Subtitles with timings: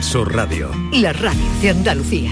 [0.00, 0.70] Canal Sur Radio.
[0.94, 2.30] La radio de Andalucía.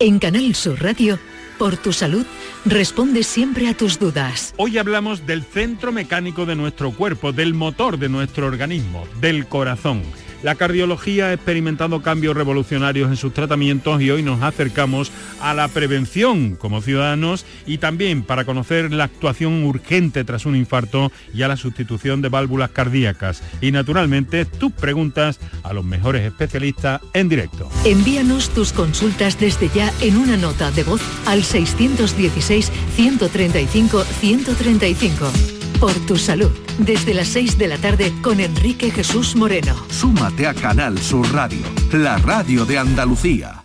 [0.00, 1.20] En Canal Sur Radio,
[1.58, 2.26] por tu salud,
[2.64, 4.52] responde siempre a tus dudas.
[4.56, 10.02] Hoy hablamos del centro mecánico de nuestro cuerpo, del motor de nuestro organismo, del corazón.
[10.42, 15.68] La cardiología ha experimentado cambios revolucionarios en sus tratamientos y hoy nos acercamos a la
[15.68, 21.48] prevención como ciudadanos y también para conocer la actuación urgente tras un infarto y a
[21.48, 23.42] la sustitución de válvulas cardíacas.
[23.60, 27.68] Y naturalmente tus preguntas a los mejores especialistas en directo.
[27.84, 35.32] Envíanos tus consultas desde ya en una nota de voz al 616 135 135
[35.82, 36.52] por tu salud.
[36.78, 39.74] Desde las 6 de la tarde con Enrique Jesús Moreno.
[39.90, 41.58] Súmate a Canal Sur Radio,
[41.92, 43.64] la radio de Andalucía.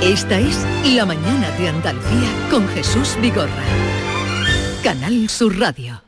[0.00, 3.64] Esta es La mañana de Andalucía con Jesús Vigorra.
[4.82, 6.00] Canal Sur Radio.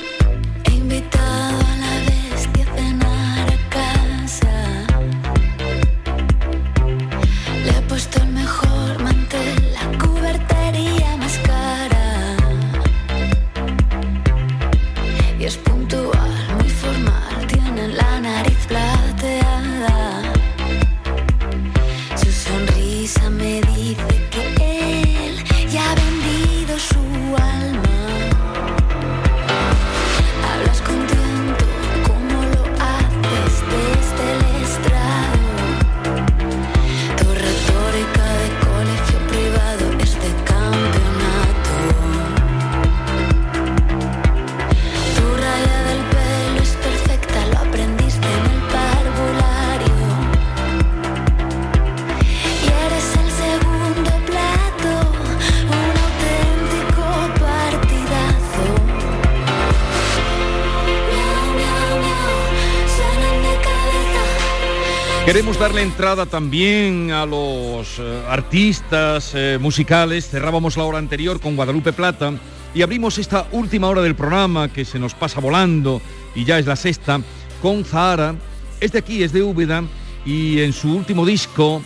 [65.38, 70.28] Queremos darle entrada también a los eh, artistas eh, musicales.
[70.28, 72.34] Cerrábamos la hora anterior con Guadalupe Plata
[72.75, 76.03] y abrimos esta última hora del programa que se nos pasa volando
[76.34, 77.21] y ya es la sexta
[77.62, 78.34] con Zahara.
[78.81, 79.84] Es de aquí, es de Úbeda
[80.27, 81.82] y en su último disco,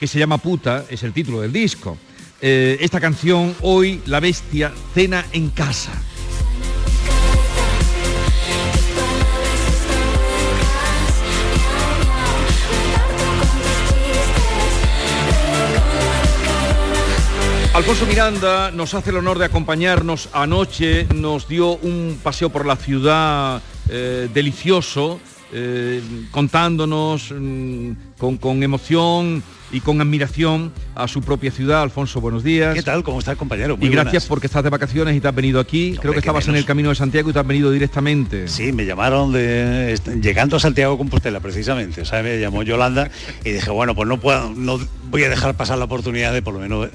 [0.00, 1.98] que se llama Puta, es el título del disco.
[2.40, 5.92] Eh, esta canción, Hoy la bestia cena en casa.
[17.76, 22.74] Alfonso Miranda nos hace el honor de acompañarnos anoche, nos dio un paseo por la
[22.74, 23.60] ciudad
[23.90, 25.20] eh, delicioso,
[25.52, 26.00] eh,
[26.30, 31.82] contándonos mm, con, emoción y con admiración a su propia ciudad.
[31.82, 32.74] Alfonso, buenos días.
[32.74, 33.04] ¿Qué tal?
[33.04, 33.76] ¿Cómo estás, compañero?
[33.78, 35.98] y gracias porque estás de vacaciones y te has venido aquí.
[36.00, 38.48] Creo que estabas en el Camino de Santiago y te has venido directamente.
[38.48, 42.00] Sí, me llamaron de llegando a Santiago Compostela, precisamente.
[42.00, 43.10] O sea, me llamó Yolanda
[43.44, 46.54] y dije, bueno, pues no puedo, no voy a dejar pasar la oportunidad de por
[46.54, 46.88] lo menos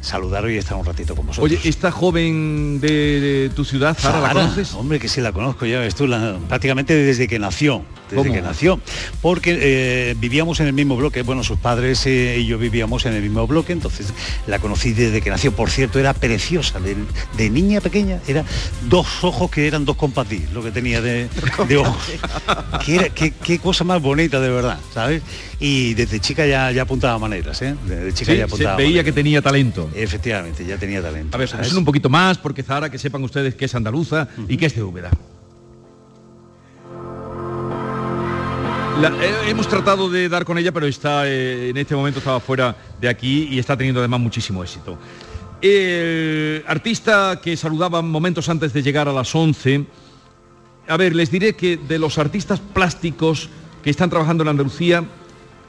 [0.00, 1.50] saludaros y estar un ratito con vosotros.
[1.50, 4.74] Oye, esta joven de, tu ciudad, Zara, ¿la conoces?
[4.74, 6.08] Hombre, que sí la conozco, ya ves tú,
[6.48, 8.80] prácticamente desde que nació, desde que nació,
[9.20, 13.14] porque eh, vivíamos en el mismo bloque, bueno, sus padres eh, y yo vivíamos en
[13.14, 14.12] el mismo bloque, entonces
[14.46, 18.44] la conocí desde que nació, por cierto, era preciosa, de, niña pequeña, era
[18.88, 21.28] dos ojos que eran dos compatí, lo que tenía de,
[21.78, 21.96] ojos.
[22.84, 25.22] qué, cosa más bonita, de verdad, ¿sabes?
[25.58, 27.74] Y desde chica ya, ya apuntaba maneras, ¿eh?
[27.86, 28.76] Desde chica ya apuntaba.
[28.76, 29.90] veía que tenía talento.
[29.94, 31.36] Efectivamente, ya tenía talento.
[31.36, 34.66] A ver, un poquito más, porque Zara, que sepan ustedes que es andaluza y que
[34.66, 35.10] es de Úbeda.
[38.98, 42.74] Eh, hemos tratado de dar con ella, pero está eh, en este momento estaba fuera
[42.98, 44.98] de aquí y está teniendo además muchísimo éxito.
[45.60, 49.84] El artista que saludaba momentos antes de llegar a las 11,
[50.88, 53.50] a ver, les diré que de los artistas plásticos
[53.82, 55.04] que están trabajando en Andalucía,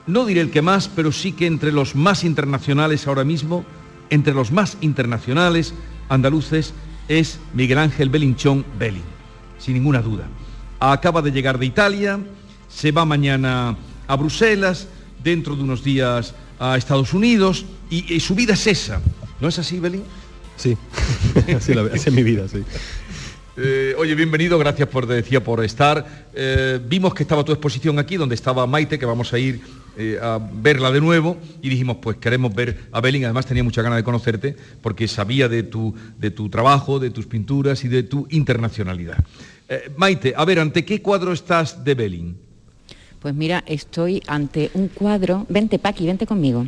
[0.07, 3.65] no diré el que más, pero sí que entre los más internacionales ahora mismo
[4.09, 5.73] entre los más internacionales
[6.09, 6.73] andaluces
[7.07, 9.03] es Miguel Ángel Belinchón Belin,
[9.57, 10.27] sin ninguna duda.
[10.79, 12.19] Acaba de llegar de Italia,
[12.69, 13.77] se va mañana
[14.07, 14.87] a Bruselas,
[15.23, 19.01] dentro de unos días a Estados Unidos y, su vida es esa.
[19.39, 20.03] ¿No es así, Belin?
[20.55, 20.77] Sí,
[21.55, 22.63] así, es mi vida, sí.
[23.59, 26.27] Eh, oye, bienvenido, gracias por, decía, por estar.
[26.33, 29.61] Eh, vimos que estaba tu exposición aquí, donde estaba Maite, que vamos a ir
[29.97, 33.81] eh, a verla de nuevo, y dijimos, pues queremos ver a Belling, además tenía mucha
[33.81, 38.03] ganas de conocerte, porque sabía de tu, de tu trabajo, de tus pinturas y de
[38.03, 39.17] tu internacionalidad.
[39.97, 42.37] Maite, a ver, ¿ante qué cuadro estás de Belling?
[43.19, 46.67] Pues mira, estoy ante un cuadro, vente Paqui, vente conmigo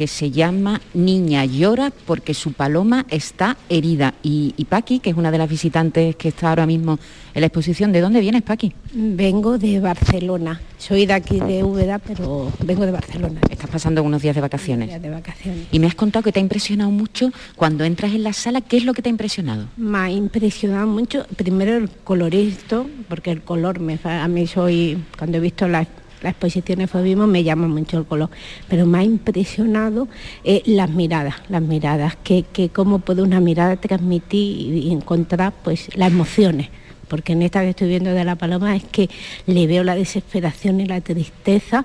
[0.00, 4.14] que se llama Niña llora porque su paloma está herida.
[4.22, 6.98] Y, y Paqui, que es una de las visitantes que está ahora mismo
[7.34, 8.72] en la exposición, ¿de dónde vienes, Paqui?
[8.94, 10.58] Vengo de Barcelona.
[10.78, 13.42] Soy de aquí de Úbeda, pero vengo de Barcelona.
[13.50, 14.88] Estás pasando unos días de vacaciones.
[14.88, 15.66] Días de vacaciones.
[15.70, 18.62] Y me has contado que te ha impresionado mucho cuando entras en la sala.
[18.62, 19.66] ¿Qué es lo que te ha impresionado?
[19.76, 25.36] Me ha impresionado mucho, primero el colorito, porque el color me a mí soy, cuando
[25.36, 25.86] he visto las
[26.22, 28.30] las exposiciones Fobismo me llama mucho el color,
[28.68, 30.08] pero me ha impresionado
[30.44, 35.88] eh, las miradas, las miradas, que, que cómo puede una mirada transmitir y encontrar pues
[35.96, 36.68] las emociones
[37.08, 39.10] porque en esta que estoy viendo de la paloma es que
[39.46, 41.84] le veo la desesperación y la tristeza,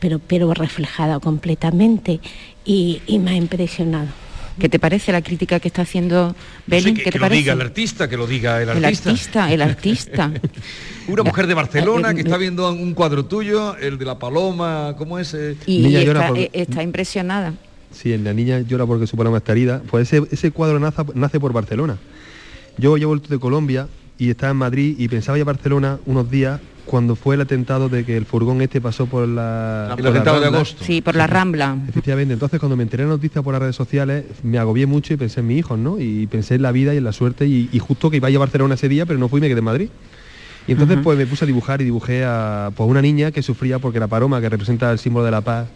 [0.00, 2.20] pero, pero reflejada completamente
[2.64, 4.21] y, y me ha impresionado.
[4.58, 6.94] ¿Qué te parece la crítica que está haciendo No sé, Belén?
[6.94, 7.40] que, ¿Qué que te lo parece?
[7.40, 9.10] diga el artista, que lo diga el el artista.
[9.10, 10.30] artista, el artista.
[11.08, 15.18] Una mujer de Barcelona que está viendo un cuadro tuyo, el de la paloma, ¿cómo
[15.18, 15.34] es?
[15.34, 15.56] eh?
[15.66, 17.54] Y, Niña y llora está, porque- eh, está impresionada.
[17.92, 19.82] Sí, la niña llora porque su paloma está herida.
[19.90, 21.98] Pues ese, ese cuadro naza- nace por Barcelona.
[22.78, 23.86] Yo ya he vuelto de Colombia
[24.18, 27.88] y estaba en Madrid y pensaba ir a Barcelona unos días cuando fue el atentado
[27.88, 29.88] de que el furgón este pasó por la...
[29.90, 30.58] El por la atentado de Rambla.
[30.58, 30.84] agosto.
[30.84, 31.76] Sí, por la Rambla.
[31.88, 35.14] Efectivamente, entonces cuando me enteré de la noticia por las redes sociales, me agobié mucho
[35.14, 35.98] y pensé en mis hijos, ¿no?
[36.00, 38.30] Y pensé en la vida y en la suerte y, y justo que iba a
[38.30, 39.88] ir a Barcelona ese día, pero no fui y me quedé en Madrid.
[40.66, 43.78] Y entonces pues me puse a dibujar y dibujé a pues, una niña que sufría
[43.78, 45.68] porque la paloma, que representa el símbolo de la paz,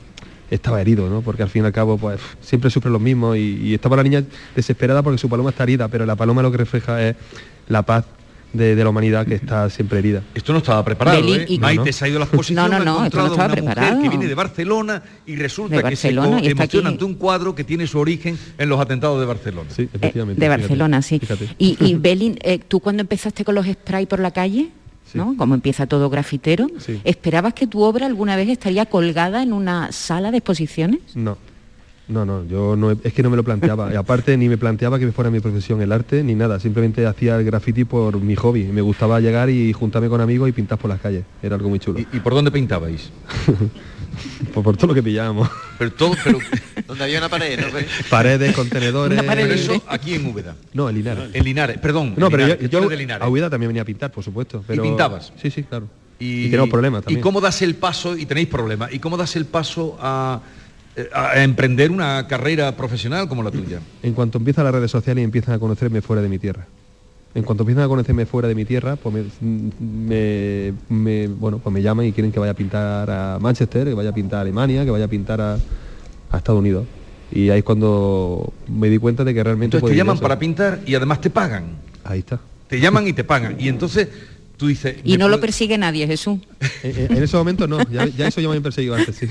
[0.51, 1.23] estaba herido, ¿no?
[1.23, 4.05] Porque al fin y al cabo pues siempre sufren los mismos y, y estaba la
[4.05, 4.23] niña
[4.55, 7.17] desesperada porque su paloma está herida, pero la paloma lo que refleja es
[7.69, 8.05] la paz
[8.57, 10.23] de, de la humanidad que está siempre herida.
[10.35, 11.47] Esto no estaba preparado, Belín, ¿eh?
[11.49, 11.93] y- Maite No, no.
[11.93, 13.75] se ha ido a la exposición, No, no, no, esto no encontrado estaba una mujer
[13.75, 14.03] preparado.
[14.03, 17.65] que viene de Barcelona y resulta De que se Barcelona, emociona ante un cuadro que
[17.65, 19.71] tiene su origen en los atentados de Barcelona.
[19.75, 20.41] Sí, Eh, efectivamente.
[20.41, 21.19] de fíjate, Barcelona, sí.
[21.19, 21.49] fíjate.
[21.59, 24.71] Y, y Belín, eh, tú cuando empezaste con los spray por la calle,
[25.11, 25.19] Sí.
[25.19, 25.37] ¿no?
[25.37, 27.01] Como empieza todo grafitero, Sí.
[27.05, 30.99] ¿esperabas que tu obra alguna vez estaría colgada en una sala de exposiciones?
[31.15, 31.39] No,
[32.09, 33.93] no, no, yo no, es que no me lo planteaba.
[33.93, 36.61] Y aparte ni me planteaba que fuera mi profesión el arte ni nada.
[36.61, 38.65] Simplemente hacía el graffiti por mi hobby.
[38.65, 41.25] Me gustaba llegar y juntarme con amigos y pintar por las calles.
[41.43, 41.99] Era algo muy chulo.
[41.99, 43.11] ¿Y, y por dónde pintabais?
[44.55, 45.49] Por, por todo lo que pillábamos.
[45.79, 46.39] Pero todo, pero,
[46.87, 47.67] Donde había una pared, ¿no?
[48.09, 49.19] Paredes, contenedores.
[49.19, 49.75] Una pared pero libre.
[49.75, 50.57] eso aquí en Úbeda.
[50.73, 51.31] No, en Linares.
[51.35, 52.15] En Linares, perdón.
[52.17, 53.27] No, pero Linares, yo, yo eres de Linares.
[53.27, 54.65] a Huida también venía a pintar, por supuesto.
[54.67, 54.83] Pero...
[54.83, 55.33] pintabas?
[55.41, 55.89] Sí, sí, claro.
[56.19, 57.21] Y, Y, tenemos problemas también.
[57.21, 60.41] ¿Y cómo das el paso, y tenéis problemas, y cómo das el paso a,
[61.13, 63.81] a emprender una carrera profesional como la tuya?
[64.03, 66.67] En cuanto empiezan las redes sociales y empiezan a conocerme fuera de mi tierra.
[67.35, 71.73] En cuanto empiezan a conocerme fuera de mi tierra, pues me, me- me- bueno, pues
[71.73, 74.41] me llaman y quieren que vaya a pintar a Manchester, que vaya a pintar a
[74.43, 75.55] Alemania, que vaya a pintar a,
[76.31, 76.87] a Estados Unidos.
[77.31, 79.77] Y ahí es cuando me di cuenta de que realmente...
[79.77, 80.23] Entonces te llaman eso.
[80.23, 81.65] para pintar y además te pagan.
[82.05, 82.41] Ahí está.
[82.69, 83.57] Te llaman y te pagan.
[83.59, 84.09] Y entonces
[84.57, 84.97] tú dices...
[85.05, 86.39] Y no lo persigue nadie, Jesús.
[86.83, 89.27] En, en- en ese momento no, ya, ya eso ya me habían perseguido antes, sí.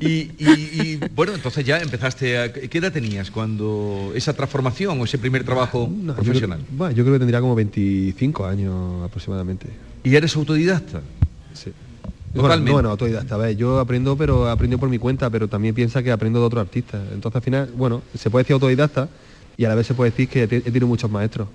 [0.00, 2.52] Y, y- y, bueno, entonces ya empezaste a...
[2.52, 6.58] ¿Qué edad tenías cuando esa transformación o ese primer trabajo No, yo profesional?
[6.58, 9.66] creo- bueno, yo creo que tendría como 25 años aproximadamente.
[10.04, 11.00] ¿Y eres autodidacta?
[11.54, 11.70] Sí.
[12.34, 12.72] Totalmente.
[12.72, 16.40] Bueno, bueno, autodidacta, yo aprendo, pero aprendo por mi cuenta, pero también piensa que aprendo
[16.40, 17.02] de otros artistas.
[17.12, 19.08] Entonces al final, bueno, se puede decir autodidacta
[19.58, 21.46] y a la vez se puede decir que he tenido muchos maestros,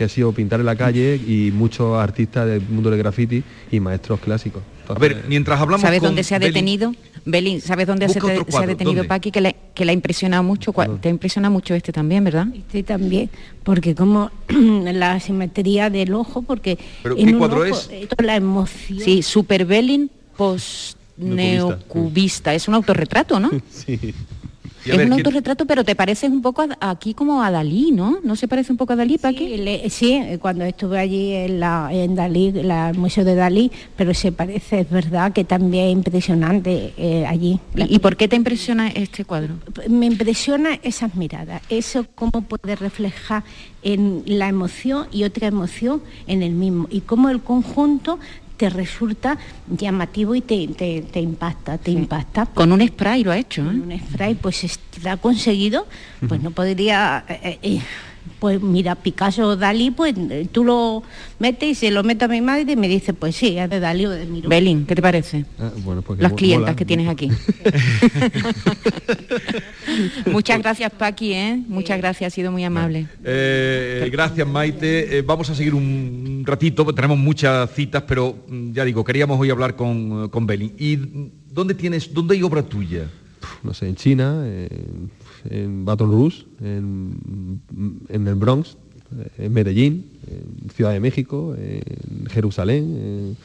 [0.00, 3.80] que he sido pintar en la calle y muchos artistas del mundo del graffiti y
[3.80, 4.62] maestros clásicos.
[4.88, 6.94] A ver, mientras hablamos ¿Sabes con dónde se ha Belín- detenido?
[7.26, 8.26] Belín, ¿sabes dónde se, te-
[8.56, 9.04] ha detenido ¿dónde?
[9.04, 9.30] Paqui?
[9.30, 10.72] Que le, que le ha impresionado mucho.
[11.02, 12.46] Te ha impresionado mucho este también, ¿verdad?
[12.54, 13.28] Este también,
[13.62, 17.90] porque como la asimetría del ojo, porque ¿Pero en qué un cuadro ojo, es?
[18.24, 19.00] la emoción.
[19.00, 22.54] Sí, Super Belín post neocubista.
[22.54, 23.50] Es un autorretrato, ¿no?
[23.70, 24.14] sí.
[24.84, 27.90] Es ver, un ¿quién- autorretrato, pero te pareces un poco a- aquí como a Dalí,
[27.92, 28.18] ¿no?
[28.22, 29.38] ¿No se parece un poco a Dalí, Paqui?
[29.48, 33.34] Sí, le- sí, eh, cuando estuve allí en, la, en Dalí, la- el Museo de
[33.34, 37.60] Dalí, pero se parece, es verdad que también es impresionante eh, allí.
[37.76, 39.54] ¿Y, y por qué te impresiona este cuadro?
[39.88, 43.42] me impresiona esas miradas, eso cómo puede reflejar
[43.82, 48.18] en la emoción y otra emoción en el mismo, y cómo el conjunto
[48.60, 49.38] te resulta
[49.70, 52.44] llamativo y te, te- te impacta, te impacta.
[52.44, 53.64] Con un spray lo ha hecho, ¿eh?
[53.68, 55.86] Un spray pues está conseguido,
[56.28, 57.80] pues no podría, eh, eh,
[58.40, 61.02] pues mira, Picasso o Dalí, pues eh, tú lo
[61.38, 63.78] metes y se lo meto a mi madre y me dice, pues sí, es de
[63.80, 64.48] Dalí o de Miró.
[64.48, 65.44] Belín, ¿qué te parece?
[65.58, 66.76] Ah, bueno, pues Las clientas mola.
[66.76, 67.28] que tienes aquí.
[70.26, 71.62] Muchas gracias, Paqui, ¿eh?
[71.68, 73.06] Muchas gracias, ha sido muy amable.
[73.22, 75.18] Eh, gracias Maite.
[75.18, 79.50] Eh, vamos a seguir un ratito, tenemos muchas citas, pero mm, ya digo, queríamos hoy
[79.50, 80.72] hablar con, con Belín.
[80.78, 80.96] ¿Y
[81.52, 83.06] dónde tienes, dónde hay obra tuya?
[83.62, 85.10] no sé, en China, en,
[85.48, 87.60] en Baton Rouge, en,
[88.08, 88.76] en el Bronx,
[89.38, 93.36] en Medellín, en Ciudad de México, en Jerusalén, en,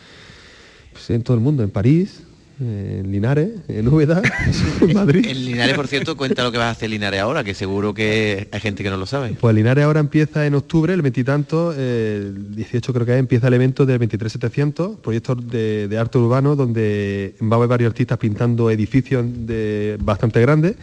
[0.91, 2.23] pues en todo el mundo, en París,
[2.59, 4.21] en Linares, en Úbeda,
[4.81, 5.25] en Madrid.
[5.27, 8.47] En Linares, por cierto, cuenta lo que vas a hacer Linares ahora, que seguro que
[8.51, 9.35] hay gente que no lo sabe.
[9.39, 13.55] Pues Linares ahora empieza en octubre, el veintitanto, el 18 creo que es, empieza el
[13.55, 18.69] evento del 23700, proyecto de, de arte urbano, donde va a haber varios artistas pintando
[18.69, 20.75] edificios de, bastante grandes.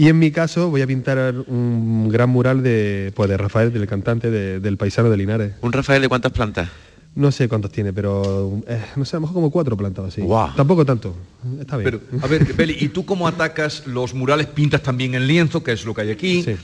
[0.00, 3.84] Y en mi caso voy a pintar un gran mural de, pues de Rafael, del
[3.88, 5.54] cantante de- del paisano de Linares.
[5.60, 6.68] ¿Un Rafael de cuántas plantas?
[7.16, 10.20] No sé cuántos tiene, pero eh, no sé, a lo mejor como cuatro plantados así.
[10.22, 10.54] Guau.
[10.54, 11.16] Tampoco tanto.
[11.60, 12.00] Está bien.
[12.08, 14.46] Pero, a ver, Beli, ¿y tú cómo atacas los murales?
[14.46, 16.50] Pintas también en lienzo, que es lo que hay aquí, Sí.
[16.52, 16.56] eh,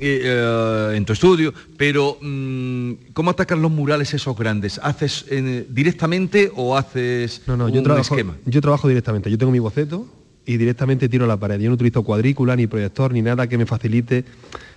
[0.00, 4.80] eh, en tu estudio, pero mm, ¿cómo atacas los murales esos grandes?
[4.82, 8.36] ¿Haces eh, directamente o haces No, no, un yo trabajo, esquema?
[8.46, 9.30] yo trabajo directamente.
[9.30, 10.08] Yo tengo mi boceto
[10.46, 11.60] y directamente tiro a la pared.
[11.60, 14.24] Yo no utilizo cuadrícula, ni proyector, ni nada que me facilite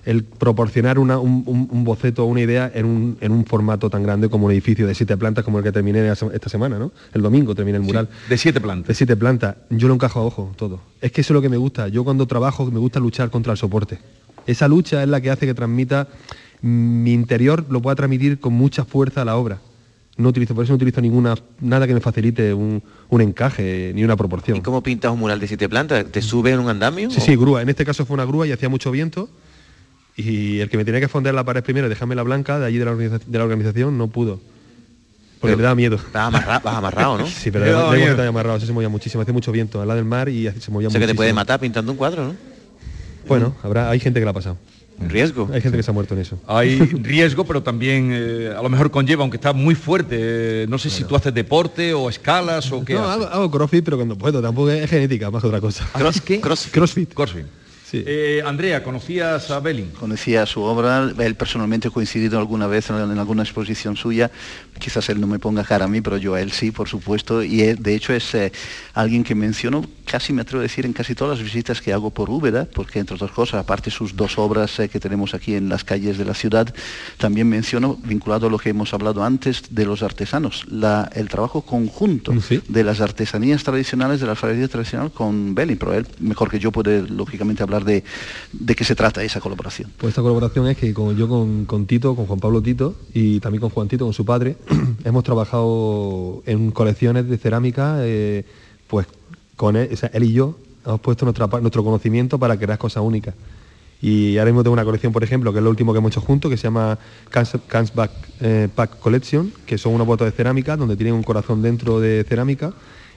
[0.05, 3.89] el proporcionar una- un, un- un boceto o una idea en un, en un formato
[3.89, 6.91] tan grande como un edificio de siete plantas como el que terminé esta semana, ¿no?
[7.13, 8.09] El domingo terminé el mural.
[8.29, 8.97] De siete De plantas.
[8.97, 9.55] siete plantas.
[9.69, 10.81] Yo lo encajo a ojo, todo.
[11.01, 11.87] Es que eso es lo que me gusta.
[11.87, 13.99] Yo cuando trabajo me gusta luchar contra el soporte.
[14.45, 16.09] Esa lucha es la que hace que transmita
[16.61, 16.67] mm,
[17.03, 19.59] mi interior, lo pueda transmitir con mucha fuerza a la obra.
[20.15, 24.03] No utilizo, por eso no utilizo ninguna, nada que me facilite un, un encaje ni
[24.03, 24.57] una proporción.
[24.57, 26.05] ¿Y cómo pintas un mural de siete plantas?
[26.05, 27.09] ¿Te subes en un andamio?
[27.09, 27.63] Sí, o- sí, grúa.
[27.63, 29.27] En este caso fue una grúa y hacía mucho viento.
[30.15, 32.67] Y el que me tenía que fonder la pared primero y dejarme la blanca de
[32.67, 34.39] allí de la, de la organización no pudo.
[35.41, 35.97] Porque le daba miedo.
[36.13, 37.25] Vas, amarra- vas amarrado, ¿no?
[37.27, 38.11] Sí, pero que miedo.
[38.11, 40.69] estar amarrado, eso se movía muchísimo, hace mucho viento al lado del mar y se
[40.69, 41.15] movía O sea que te muchísimo.
[41.17, 42.35] puede matar pintando un cuadro, ¿no?
[43.27, 44.57] Bueno, habrá, hay gente que la ha pasado.
[44.99, 45.49] Riesgo.
[45.53, 46.39] Hay gente que se ha muerto en eso.
[46.47, 50.17] Hay riesgo, pero también eh, a lo mejor conlleva, aunque está muy fuerte.
[50.19, 52.93] eh, no sé si tú haces deporte o escalas o qué.
[52.93, 55.87] No, hago, hago crossfit, pero cuando puedo, tampoco es genética, más que otra cosa.
[55.93, 56.39] Cross- qué?
[56.41, 56.71] crossfit.
[56.73, 57.13] Crossfit.
[57.13, 57.45] Crossfit.
[57.93, 58.03] Sí.
[58.07, 59.91] Eh, Andrea, ¿conocías a Belling?
[59.91, 64.31] Conocía su obra, él personalmente ha coincidido alguna vez en, en alguna exposición suya,
[64.79, 67.43] quizás él no me ponga cara a mí, pero yo a él sí, por supuesto,
[67.43, 68.51] y él, de hecho es eh,
[68.95, 72.09] alguien que menciono, casi me atrevo a decir, en casi todas las visitas que hago
[72.09, 75.69] por Úbeda, porque entre otras cosas, aparte sus dos obras eh, que tenemos aquí en
[75.69, 76.73] las calles de la ciudad,
[77.19, 81.61] también menciono, vinculado a lo que hemos hablado antes de los artesanos, la- el trabajo
[81.61, 82.59] conjunto Sí.
[82.67, 86.71] de las artesanías tradicionales, de la alfarería tradicional con Belling, pero él, mejor que yo,
[86.71, 88.03] puede lógicamente hablar de,
[88.75, 89.91] qué se trata esa colaboración.
[89.97, 93.69] Pues esta colaboración es que yo con, Tito, con Juan Pablo Tito y también con
[93.69, 94.57] Juan Tito, con su padre,
[95.03, 98.45] hemos trabajado en colecciones de cerámica, eh,
[98.87, 99.07] pues
[99.55, 103.35] con él, él y yo hemos puesto nuestro conocimiento para crear cosas únicas.
[104.01, 106.19] Y ahora mismo tengo una colección, por ejemplo, que es lo último que hemos hecho
[106.19, 106.99] juntos, que se llama
[107.29, 108.11] Cans, Back,
[108.41, 112.25] eh, Pack Collection, que son unos botes de cerámica donde tienen un corazón dentro de
[112.27, 112.73] cerámica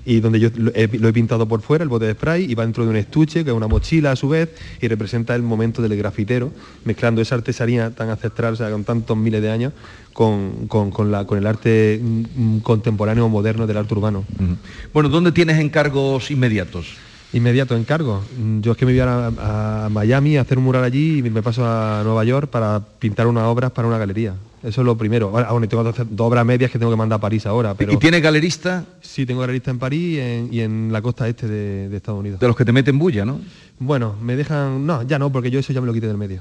[0.06, 2.84] y donde yo lo he, pintado por fuera, el bote de spray, y va dentro
[2.84, 4.48] de un estuche, que es una mochila a su vez,
[4.80, 6.52] y representa el momento del grafitero,
[6.84, 9.72] mezclando esa artesanía tan ancestral, o sea, con tantos miles de años,
[10.12, 14.24] con, con- con la- con el arte mm, mm, contemporáneo o moderno del arte urbano.
[14.94, 16.86] Bueno, ¿dónde tienes encargos inmediatos?
[17.36, 18.22] Inmediato encargo.
[18.62, 21.42] Yo es que me voy a, a Miami a hacer un mural allí y me
[21.42, 24.34] paso a Nueva York para pintar unas obras para una galería.
[24.62, 25.28] Eso es lo primero.
[25.28, 27.74] Ahora, bueno, tengo dos, dos obras medias que tengo que mandar a París ahora.
[27.74, 31.28] Pero ¿Y tienes galerista sí, tengo galerista en París y en, y en la costa
[31.28, 32.40] este de, de Estados Unidos.
[32.40, 33.40] de los que te meten bulla, no?
[33.78, 34.86] Bueno, me dejan...
[34.86, 36.40] No, ya no, porque yo eso ya me lo quité del medio.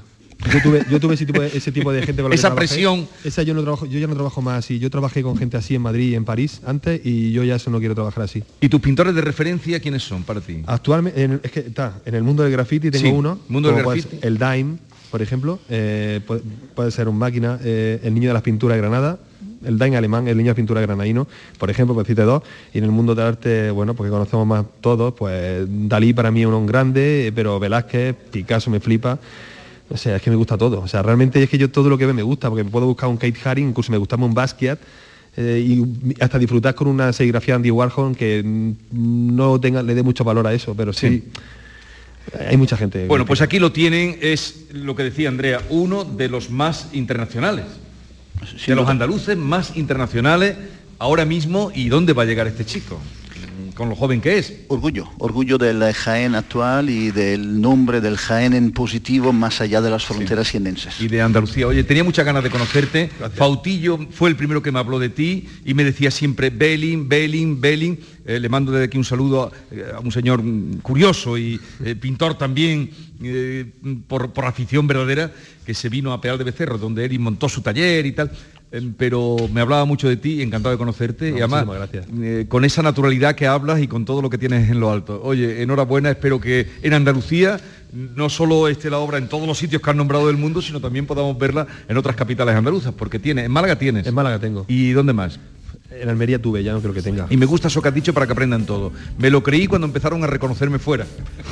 [0.52, 2.54] Yo tuve, yo tuve ese, tipo de, ese tipo de gente con la que Esa
[2.54, 3.08] presión.
[3.24, 4.78] Esa yo no trabajo, yo ya no trabajo más así.
[4.78, 7.70] Yo trabajé con gente así en Madrid y en París antes y yo ya eso
[7.70, 8.42] no quiero trabajar así.
[8.60, 10.62] ¿Y tus pintores de referencia quiénes son para ti?
[10.66, 13.38] Actualmente, en, es que está, en el mundo del graffiti tengo Sí, uno.
[13.48, 14.18] mundo del graffiti.
[14.22, 14.76] El Dime,
[15.10, 16.42] por ejemplo, eh, puede,
[16.74, 19.18] puede ser un máquina, eh, el niño de las pinturas de Granada,
[19.64, 21.26] el Dime alemán, el niño de las pinturas granadino,
[21.58, 24.64] por ejemplo, por decirte dos, y en el mundo del arte, bueno, porque conocemos más
[24.80, 29.18] todos, pues Dalí para mí es un grande, pero Velázquez, Picasso me flipa.
[29.88, 30.80] O sea, es que me gusta todo.
[30.80, 33.08] O sea, realmente es que yo todo lo que ve me gusta, porque puedo buscar
[33.08, 34.78] un Kate Haring, incluso me gustaba un Basquiat,
[35.36, 38.42] eh, y hasta disfrutar con una serigrafía Andy Warhol que
[38.92, 41.24] no tenga, le dé mucho valor a eso, pero sí,
[42.48, 43.06] hay mucha gente.
[43.06, 47.66] Bueno, pues aquí lo tienen, es lo que decía Andrea, uno de los más internacionales,
[48.66, 50.56] de los andaluces más internacionales
[50.98, 51.70] ahora mismo.
[51.74, 52.98] ¿Y dónde va a llegar este chico?
[53.76, 54.54] Con lo joven que es.
[54.68, 59.90] Orgullo, orgullo del Jaén actual y del nombre del Jaén en positivo más allá de
[59.90, 60.98] las fronteras jienenses.
[60.98, 61.66] Y de Andalucía.
[61.66, 63.10] Oye, tenía muchas ganas de conocerte.
[63.34, 67.60] Fautillo fue el primero que me habló de ti y me decía siempre Belling, Belling,
[67.60, 68.00] Belling.
[68.24, 71.60] Eh, le mando desde aquí un saludo a, eh, a un señor mm, curioso y
[71.84, 72.90] eh, pintor también
[73.22, 73.66] eh,
[74.08, 75.32] por, por afición verdadera
[75.64, 78.30] que se vino a Peal de Becerro, donde él montó su taller y tal.
[78.72, 81.66] Eh, pero me hablaba mucho de ti, encantado de conocerte No, y además
[82.20, 85.20] eh, con esa naturalidad que hablas y con todo lo que tienes en lo alto.
[85.22, 87.60] Oye, enhorabuena, espero que en Andalucía
[87.92, 90.80] no solo esté la obra en todos los sitios que han nombrado del mundo, sino
[90.80, 94.06] también podamos verla en otras capitales andaluzas, porque tiene, en Málaga tienes.
[94.06, 94.64] En Málaga tengo.
[94.68, 95.38] ¿Y dónde más?
[96.00, 97.26] En Almería tuve, ya no creo que tenga.
[97.30, 98.92] Y me gusta eso que has dicho para que aprendan todo.
[99.18, 101.06] Me lo creí cuando empezaron a reconocerme fuera.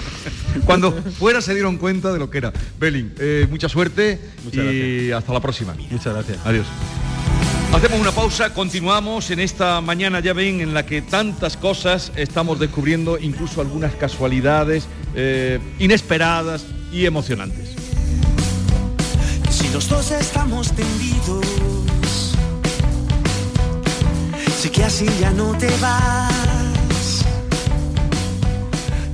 [0.65, 2.53] cuando fuera se dieron cuenta de lo que era.
[2.79, 4.21] Belin, eh, mucha suerte
[4.53, 5.75] y hasta la próxima.
[5.91, 6.39] Muchas gracias.
[6.45, 6.67] Adiós.
[7.75, 12.61] Hacemos una pausa, continuamos en esta mañana, ya ven, en la que tantas cosas estamos
[12.61, 14.87] descubriendo, incluso algunas casualidades
[15.17, 17.75] eh, inesperadas y emocionantes.
[19.51, 21.45] Si los dos estamos tendidos,
[24.65, 27.23] sé que así ya no te vas.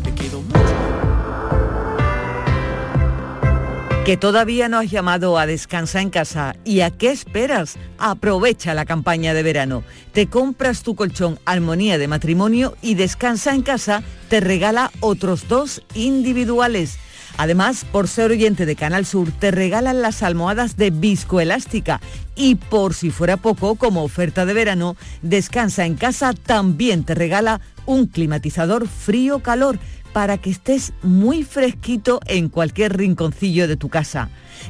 [0.05, 0.43] Me quedo
[4.05, 6.55] que todavía no has llamado a Descansa en casa.
[6.65, 7.79] ¿Y a qué esperas?
[7.99, 9.83] Aprovecha la campaña de verano.
[10.13, 15.83] Te compras tu colchón Armonía de Matrimonio y Descansa en casa te regala otros dos
[15.95, 16.99] individuales.
[17.41, 21.99] Además, por ser oyente de Canal Sur, te regalan las almohadas de viscoelástica
[22.37, 27.63] y por si fuera poco, como oferta de verano, Descansa en casa también te regala
[27.87, 29.79] un climatizador frío-calor
[30.13, 34.29] para que estés muy fresquito en cualquier rinconcillo de tu casa.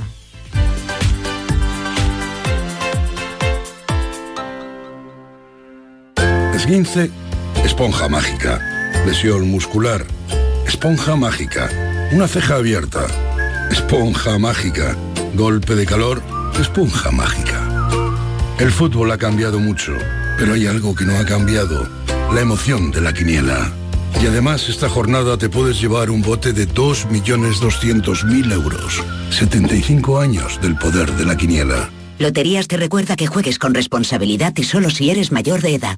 [6.55, 7.11] Esguince,
[7.63, 8.59] esponja mágica.
[9.05, 10.03] Lesión muscular,
[10.65, 11.69] esponja mágica.
[12.11, 13.05] Una ceja abierta,
[13.71, 14.95] esponja mágica.
[15.35, 16.21] Golpe de calor,
[16.59, 17.89] esponja mágica.
[18.59, 19.93] El fútbol ha cambiado mucho,
[20.37, 21.87] pero hay algo que no ha cambiado.
[22.33, 23.71] La emoción de la quiniela.
[24.21, 29.03] Y además esta jornada te puedes llevar un bote de 2.200.000 euros.
[29.29, 31.89] 75 años del poder de la quiniela.
[32.17, 35.97] Loterías te recuerda que juegues con responsabilidad y solo si eres mayor de edad.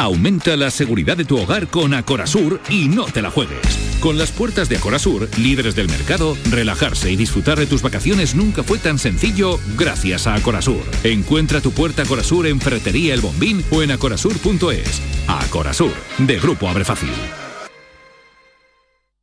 [0.00, 3.60] Aumenta la seguridad de tu hogar con Acorasur y no te la juegues.
[4.00, 8.62] Con las puertas de Acorasur, líderes del mercado, relajarse y disfrutar de tus vacaciones nunca
[8.62, 10.84] fue tan sencillo gracias a Acorasur.
[11.04, 15.02] Encuentra tu puerta Acorasur en Ferretería El Bombín o en acorasur.es.
[15.26, 17.12] Acorasur, de Grupo Abre Fácil.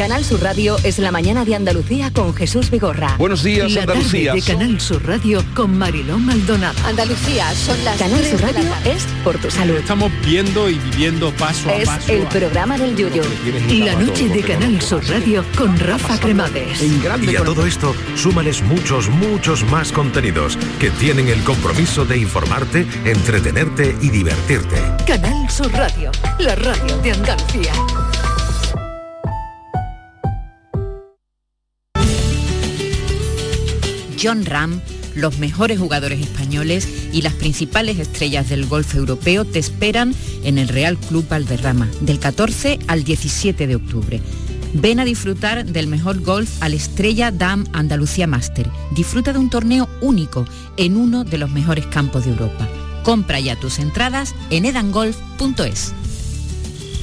[0.00, 3.16] Canal Sur Radio es la mañana de Andalucía con Jesús Vigorra.
[3.18, 4.32] Buenos días, la Andalucía.
[4.32, 6.74] tarde de Canal Sur Radio con Mariló Maldonado.
[6.86, 9.76] Andalucía, son las Canal tres Sur la Radio es por tu salud.
[9.76, 12.12] Estamos viendo y viviendo paso a Es paso.
[12.12, 13.22] el programa del Yuyo.
[13.84, 16.82] La noche de Canal Sur Radio con Rafa Cremades.
[16.82, 22.86] Y a todo esto, súmales muchos, muchos más contenidos que tienen el compromiso de informarte,
[23.04, 24.80] entretenerte y divertirte.
[25.06, 27.74] Canal Sur Radio, la radio de Andalucía.
[34.20, 34.80] John Ram,
[35.14, 40.68] los mejores jugadores españoles y las principales estrellas del golf europeo te esperan en el
[40.68, 44.20] Real Club Valderrama del 14 al 17 de octubre.
[44.72, 48.70] Ven a disfrutar del mejor golf al Estrella Dam Andalucía Master.
[48.92, 50.44] Disfruta de un torneo único
[50.76, 52.68] en uno de los mejores campos de Europa.
[53.02, 55.92] Compra ya tus entradas en edangolf.es.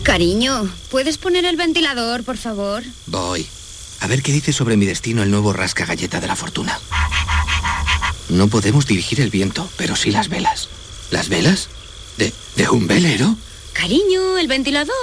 [0.04, 2.84] Cariño, ¿puedes poner el ventilador, por favor?
[3.08, 3.46] Voy.
[4.00, 6.80] A ver qué dice sobre mi destino el nuevo rasca galleta de la fortuna.
[8.30, 10.70] No podemos dirigir el viento, pero sí las velas.
[11.12, 11.70] ¿Las velas?
[12.18, 13.36] ¿De, de un velero?
[13.74, 14.94] Cariño, el ventilador.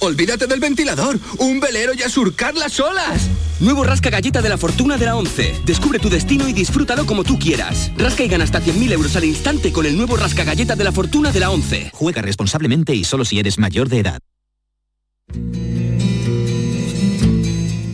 [0.00, 1.18] Olvídate del ventilador.
[1.38, 3.28] Un velero y a surcar las olas.
[3.60, 5.62] Nuevo Rasca Galleta de la Fortuna de la 11.
[5.64, 7.92] Descubre tu destino y disfrútalo como tú quieras.
[7.96, 10.92] Rasca y gana hasta 100.000 euros al instante con el nuevo Rasca Galleta de la
[10.92, 11.90] Fortuna de la 11.
[11.94, 14.20] Juega responsablemente y solo si eres mayor de edad.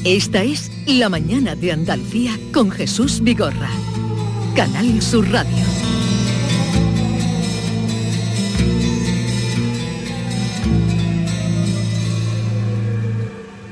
[0.05, 3.71] Esta es La Mañana de Andalucía con Jesús Vigorra.
[4.55, 5.65] Canal Sur Radio.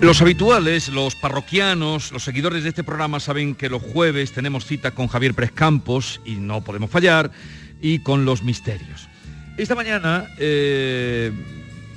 [0.01, 4.93] Los habituales, los parroquianos, los seguidores de este programa saben que los jueves tenemos cita
[4.93, 7.31] con Javier Pérez Campos y no podemos fallar,
[7.83, 9.09] y con los misterios.
[9.59, 11.33] Esta mañana eh,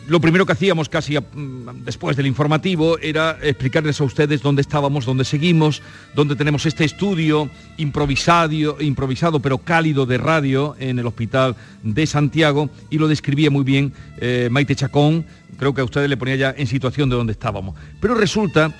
[0.07, 5.05] lo primero que hacíamos casi mm, después del informativo era explicarles a ustedes dónde estábamos,
[5.05, 5.81] dónde seguimos,
[6.13, 12.69] dónde tenemos este estudio improvisado, improvisado pero cálido de radio en el Hospital de Santiago
[12.89, 15.25] y lo describía muy bien eh, Maite Chacón,
[15.57, 17.75] creo que a ustedes le ponía ya en situación de dónde estábamos.
[18.01, 18.73] Pero resulta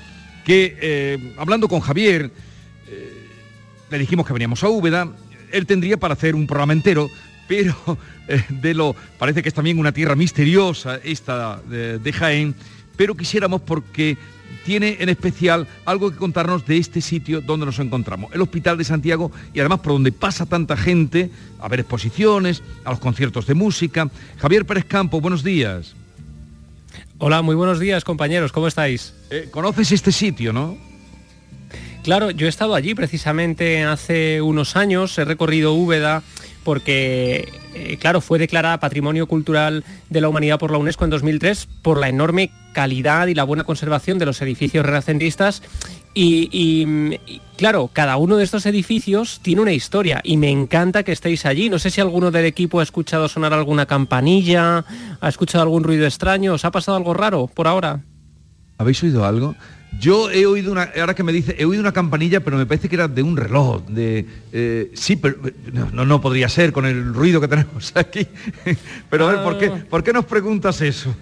[0.44, 2.32] que eh, hablando con Javier,
[2.88, 3.28] eh,
[3.90, 5.08] le dijimos que veníamos a Úbeda,
[5.52, 7.10] él tendría para hacer un programa entero,
[7.54, 12.56] pero eh, de lo parece que es también una tierra misteriosa esta de, de, Jaén,
[12.98, 14.18] pero quisiéramos porque
[14.66, 18.86] tiene en especial algo que contarnos de este sitio donde nos encontramos, el Hospital de
[18.86, 23.54] Santiago y además por donde pasa tanta gente a ver exposiciones, a los conciertos de
[23.54, 24.10] música.
[24.40, 25.94] Javier Pérez Campo, buenos días.
[27.20, 29.14] Hola, muy buenos días compañeros, ¿cómo estáis?
[29.30, 30.76] Eh, ¿Conoces este sitio, no?
[32.04, 36.24] Claro, yo he estado allí precisamente hace unos años, he recorrido Úbeda
[36.64, 41.68] porque, eh, claro, fue declarada Patrimonio Cultural de la Humanidad por la UNESCO en 2003
[41.82, 45.62] por la enorme calidad y la buena conservación de los edificios renacentistas
[46.14, 51.04] y, y, y, claro, cada uno de estos edificios tiene una historia y me encanta
[51.04, 51.70] que estéis allí.
[51.70, 54.86] No sé si alguno del equipo ha escuchado sonar alguna campanilla,
[55.20, 58.02] ha escuchado algún ruido extraño, ¿os ha pasado algo raro por ahora?
[58.78, 59.56] ¿Habéis oído algo?
[60.00, 62.90] Yo he oído una, ahora que me dice, he oído una campanilla, pero me parece
[62.90, 65.38] que era de un reloj, de eh, sí, pero
[65.72, 68.28] no, no podría ser con el ruido que tenemos aquí.
[69.10, 71.16] Pero a ver, ¿por qué, ¿por qué nos preguntas eso?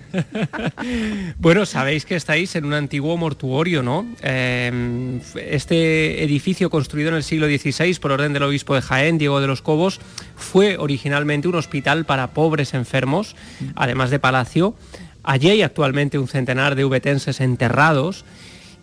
[1.37, 4.05] bueno, sabéis que estáis en un antiguo mortuorio, ¿no?
[4.23, 9.41] Eh, este edificio construido en el siglo XVI por orden del obispo de Jaén, Diego
[9.41, 9.99] de los Cobos,
[10.35, 13.35] fue originalmente un hospital para pobres enfermos,
[13.75, 14.75] además de palacio.
[15.23, 18.25] Allí hay actualmente un centenar de ubetenses enterrados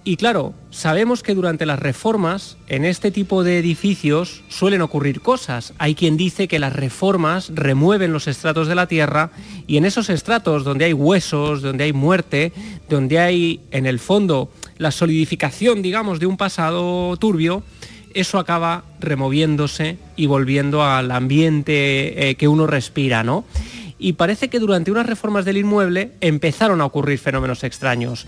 [0.04, 5.74] y claro, sabemos que durante las reformas en este tipo de edificios suelen ocurrir cosas.
[5.78, 9.30] Hay quien dice que las reformas remueven los estratos de la tierra
[9.66, 12.52] y en esos estratos donde hay huesos, donde hay muerte,
[12.88, 17.62] donde hay en el fondo la solidificación, digamos, de un pasado turbio,
[18.14, 23.44] eso acaba removiéndose y volviendo al ambiente eh, que uno respira, ¿no?
[23.98, 28.26] Y parece que durante unas reformas del inmueble empezaron a ocurrir fenómenos extraños.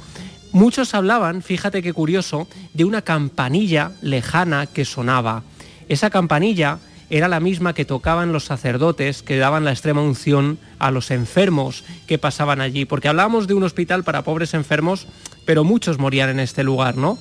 [0.53, 5.45] Muchos hablaban, fíjate qué curioso, de una campanilla lejana que sonaba.
[5.89, 6.79] Esa campanilla
[7.11, 11.85] era la misma que tocaban los sacerdotes que daban la extrema unción a los enfermos
[12.07, 15.07] que pasaban allí, porque hablábamos de un hospital para pobres enfermos,
[15.45, 17.19] pero muchos morían en este lugar, ¿no?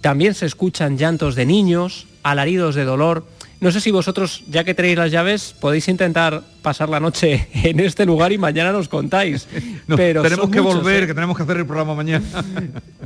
[0.00, 3.26] También se escuchan llantos de niños, alaridos de dolor.
[3.60, 7.80] No sé si vosotros, ya que tenéis las llaves, podéis intentar pasar la noche en
[7.80, 9.46] este lugar y mañana nos contáis.
[9.90, 11.06] No, Pero tenemos que muchos, volver, ¿eh?
[11.08, 12.24] que tenemos que hacer el programa mañana.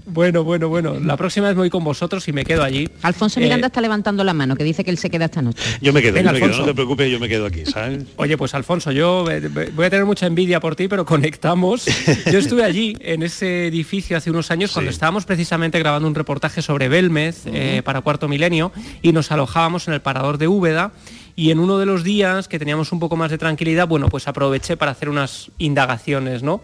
[0.06, 1.00] Bueno, bueno, bueno.
[1.00, 2.88] La próxima vez me voy con vosotros y me quedo allí.
[3.02, 5.60] Alfonso Eh, Miranda está levantando la mano, que dice que él se queda esta noche.
[5.80, 6.60] Yo me quedo, Venga, yo me quedo, Alfonso.
[6.60, 8.04] no te preocupes, yo me quedo aquí, ¿sabes?
[8.16, 11.86] Oye, pues Alfonso, yo eh, voy a tener mucha envidia por ti, pero conectamos.
[12.30, 16.62] Yo estuve allí en ese edificio hace unos años cuando estábamos precisamente grabando un reportaje
[16.62, 18.70] sobre Belmez eh, para Cuarto Milenio
[19.02, 20.92] y nos alojábamos en el parador de Úbeda
[21.36, 24.28] y en uno de los días que teníamos un poco más de tranquilidad, bueno, pues
[24.28, 26.60] aproveché para hacer unas indagaciones, ¿no?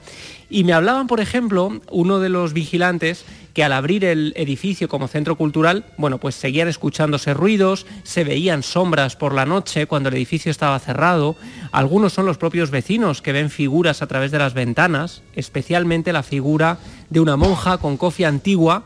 [0.49, 5.09] Y me hablaban, por ejemplo, uno de los vigilantes que al abrir el edificio como
[5.09, 10.15] centro cultural, bueno, pues seguían escuchándose ruidos, se veían sombras por la noche cuando el
[10.15, 11.37] edificio estaba cerrado.
[11.73, 16.23] Algunos son los propios vecinos que ven figuras a través de las ventanas, especialmente la
[16.23, 16.79] figura
[17.11, 18.85] de una monja con cofia antigua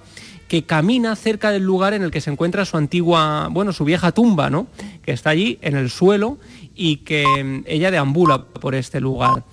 [0.48, 4.12] que camina cerca del lugar en el que se encuentra su antigua, bueno, su vieja
[4.12, 4.66] tumba, ¿no?
[5.02, 6.38] Que está allí en el suelo
[6.74, 9.44] y que mm, ella deambula por este lugar.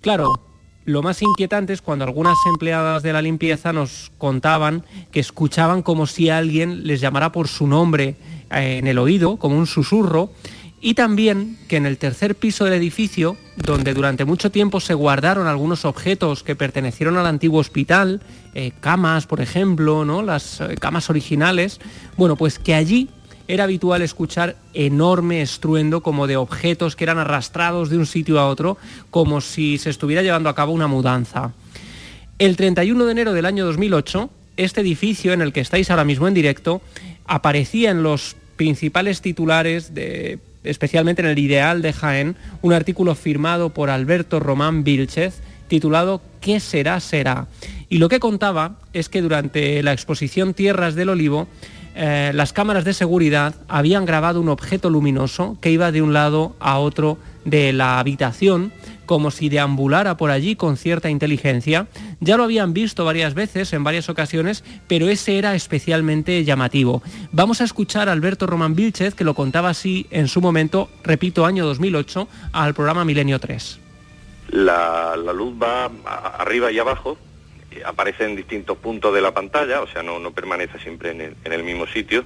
[0.00, 0.40] Claro,
[0.84, 6.06] lo más inquietante es cuando algunas empleadas de la limpieza nos contaban que escuchaban como
[6.06, 8.16] si alguien les llamara por su nombre
[8.50, 10.30] eh, en el oído, como un susurro,
[10.84, 15.46] y también que en el tercer piso del edificio, donde durante mucho tiempo se guardaron
[15.46, 18.20] algunos objetos que pertenecieron al antiguo hospital,
[18.52, 20.20] eh, camas, por ejemplo, ¿no?
[20.20, 21.80] las eh, camas originales,
[22.18, 23.08] bueno, pues que allí
[23.48, 28.46] era habitual escuchar enorme estruendo como de objetos que eran arrastrados de un sitio a
[28.46, 28.76] otro,
[29.10, 31.54] como si se estuviera llevando a cabo una mudanza.
[32.38, 36.28] El 31 de enero del año 2008, este edificio en el que estáis ahora mismo
[36.28, 36.82] en directo
[37.24, 43.70] aparecía en los principales titulares de especialmente en el Ideal de Jaén, un artículo firmado
[43.70, 47.46] por Alberto Román Vilchez titulado ¿Qué será será?
[47.88, 51.46] Y lo que contaba es que durante la exposición Tierras del Olivo,
[51.94, 56.56] eh, las cámaras de seguridad habían grabado un objeto luminoso que iba de un lado
[56.58, 58.72] a otro de la habitación
[59.06, 61.86] como si deambulara por allí con cierta inteligencia.
[62.24, 67.02] Ya lo habían visto varias veces, en varias ocasiones, pero ese era especialmente llamativo.
[67.32, 71.44] Vamos a escuchar a Alberto Román Vilchez, que lo contaba así en su momento, repito,
[71.44, 73.78] año 2008, al programa Milenio 3.
[74.52, 75.90] La, luz va
[76.38, 77.18] arriba y abajo,
[77.84, 81.62] aparece en distintos puntos de la pantalla, o sea, no, no permanece siempre en el,
[81.62, 82.24] mismo sitio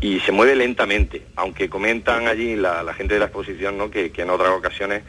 [0.00, 3.88] y se mueve lentamente, aunque comentan allí la, gente de la exposición ¿no?
[3.88, 5.04] que, en otras ocasiones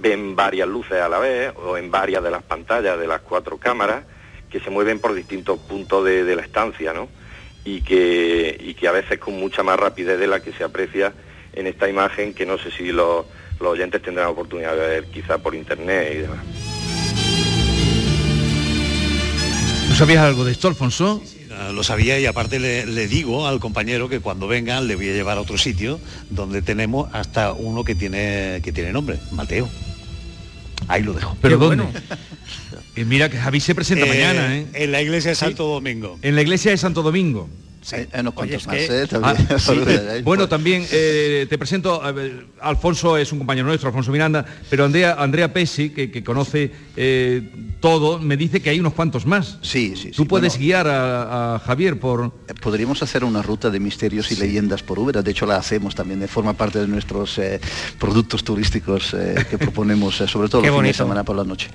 [0.00, 3.58] ven varias luces a la vez o en varias de las pantallas de las cuatro
[3.58, 4.04] cámaras
[4.50, 7.08] que se mueven por distintos puntos de, la estancia, ¿no?
[7.64, 11.12] Y que, y que a veces con mucha más rapidez de la que se aprecia
[11.52, 13.26] en esta imagen que no sé si los,
[13.60, 16.38] los oyentes tendrán oportunidad de ver quizá por internet y demás.
[19.88, 21.22] ¿Tú sabías algo de esto, Alfonso?
[21.72, 25.38] lo sabía y aparte le, digo al compañero que cuando venga le voy a llevar
[25.38, 29.68] a otro sitio donde tenemos hasta uno que tiene que tiene nombre, Mateo.
[30.88, 31.36] Ahí lo dejo.
[31.40, 31.84] ¿Pero dónde?
[32.96, 34.66] Eh, mira que Javi se presenta eh, mañana, ¿eh?
[34.72, 36.18] En la iglesia de Santo Domingo.
[36.22, 37.48] En la iglesia de Santo Domingo.
[40.22, 42.02] Bueno, también eh, te presento,
[42.60, 48.18] Alfonso es un compañero nuestro, Alfonso Miranda, pero Andrea, Andrea Pesi, que, conoce eh, todo,
[48.18, 49.58] me dice que hay unos cuantos más.
[49.62, 50.10] Sí, sí.
[50.10, 52.32] ¿Tú puedes guiar a, Javier por...?
[52.48, 55.94] Eh, podríamos hacer una ruta de misterios y leyendas por Uber, de hecho la hacemos
[55.94, 57.40] también, de forma parte de nuestros
[57.98, 59.16] productos turísticos
[59.50, 61.68] que proponemos, sobre todo los de semana por la noche.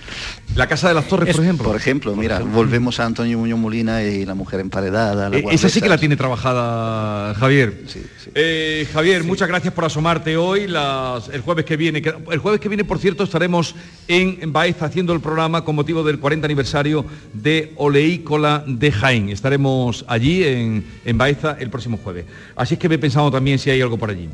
[0.55, 1.65] La Casa de las Torres, por ejemplo.
[1.65, 5.29] Por ejemplo, mira, volvemos a Antonio Muñoz Molina y la mujer emparedada.
[5.29, 7.81] La esa sí que la tiene trabajada Javier.
[8.35, 12.03] Eh, Javier, muchas gracias por asomarte hoy, el jueves que viene.
[12.29, 13.73] El jueves que viene, por cierto, estaremos
[14.09, 19.29] en Baeza haciendo el programa con motivo del 40 aniversario de Oleícola de Jaén.
[19.29, 22.25] Estaremos allí en, en Baeza el próximo jueves.
[22.57, 24.27] Así es que me he pensado también si hay algo por allí.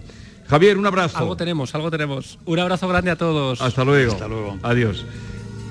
[0.47, 1.19] Javier, un abrazo.
[1.19, 2.39] Algo tenemos, algo tenemos.
[2.45, 3.61] Un abrazo grande a todos.
[3.61, 4.13] Hasta luego.
[4.13, 4.57] Hasta luego.
[4.63, 5.05] Adiós.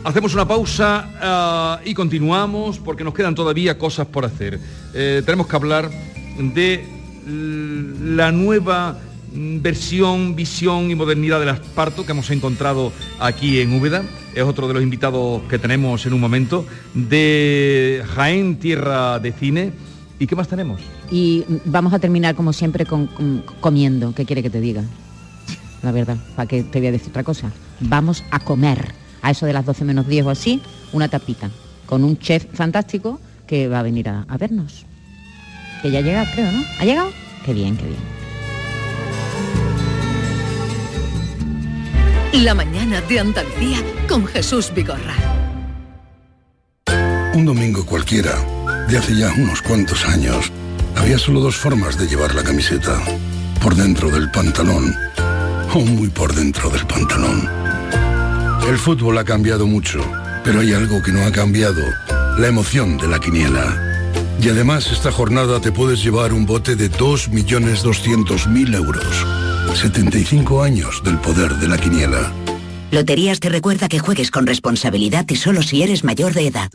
[0.05, 4.59] Hacemos una pausa ah, y continuamos porque nos quedan todavía cosas por hacer.
[4.95, 5.91] Eh, tenemos que hablar
[6.39, 6.87] de
[7.27, 8.99] la nueva
[9.33, 14.03] versión, visión y modernidad del asparto que hemos encontrado aquí en Úbeda.
[14.35, 16.65] Es otro de los invitados que tenemos en un momento.
[16.95, 19.73] De Jaén, Tierra de Cine.
[20.21, 20.81] ¿Y qué más tenemos?
[21.11, 22.87] Y vamos a terminar como siempre
[23.61, 24.15] comiendo.
[24.15, 24.85] ¿Qué quiere que te diga?
[25.83, 27.53] La verdad, ¿para qué te voy a decir otra cosa?
[27.81, 30.61] Vamos a comer a eso de las 12 menos 10 o así,
[30.93, 31.51] una tapita,
[31.87, 34.85] con un chef fantástico que va a venir a, vernos.
[35.83, 36.63] Que ya llega, creo, ¿no?
[36.79, 37.11] ¿Ha llegado?
[37.45, 38.19] Qué bien, qué bien.
[42.45, 43.79] La mañana de Andalucía
[44.09, 45.15] con Jesús Vigorra.
[47.35, 48.35] Un domingo cualquiera,
[48.89, 50.53] de hace ya unos cuantos años,
[50.97, 52.99] había solo dos formas de llevar la camiseta.
[53.63, 54.95] Por dentro del pantalón
[55.75, 57.49] o muy por dentro del pantalón.
[58.69, 59.99] El fútbol ha cambiado mucho,
[60.45, 61.81] pero hay algo que no ha cambiado,
[62.37, 64.13] la emoción de la quiniela.
[64.43, 69.27] Y además esta jornada te puedes llevar un bote de 2.200.000 euros.
[69.75, 72.31] 75 años del poder de la quiniela.
[72.91, 76.71] Loterías te recuerda que juegues con responsabilidad y solo si eres mayor de edad.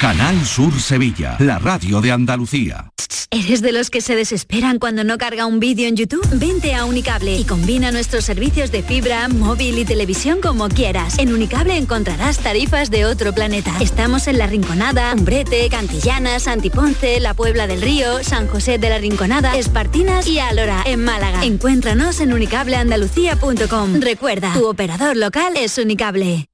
[0.00, 2.92] Canal Sur Sevilla, la radio de Andalucía.
[3.32, 6.24] ¿Eres de los que se desesperan cuando no carga un vídeo en YouTube?
[6.34, 11.18] Vente a Unicable y combina nuestros servicios de fibra, móvil y televisión como quieras.
[11.18, 13.74] En Unicable encontrarás tarifas de otro planeta.
[13.80, 18.98] Estamos en La Rinconada, Umbrete, Cantillana, Santiponce, La Puebla del Río, San José de la
[18.98, 21.44] Rinconada, Espartinas y Alora, en Málaga.
[21.44, 24.00] Encuéntranos en unicableandalucía.com.
[24.00, 26.46] Recuerda, tu operador local es Unicable.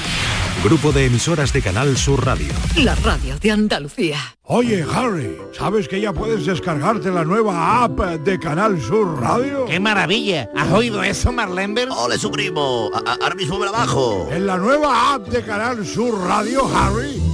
[0.62, 2.48] Grupo de emisoras de Canal Sur Radio.
[2.76, 4.18] La radio de Andalucía.
[4.42, 9.64] Oye, Harry, ¿sabes que ya puedes descargarte la nueva app de Canal Sur Radio?
[9.66, 10.48] ¡Qué maravilla!
[10.56, 11.88] ¿Has oído eso, Marlenber?
[11.90, 12.90] ¡Ole, su primo!
[12.94, 14.28] A- Ahora mismo me la bajo.
[14.30, 17.20] En la nueva app de Canal Sur Radio, Harry,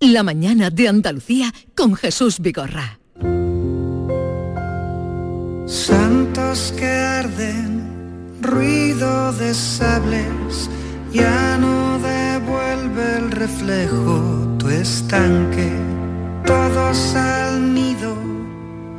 [0.00, 3.00] La mañana de Andalucía con Jesús Vigorra.
[5.66, 10.70] Santos que arden, ruido de sables,
[11.12, 15.68] ya no devuelve el reflejo tu estanque.
[16.46, 18.14] Todos al nido,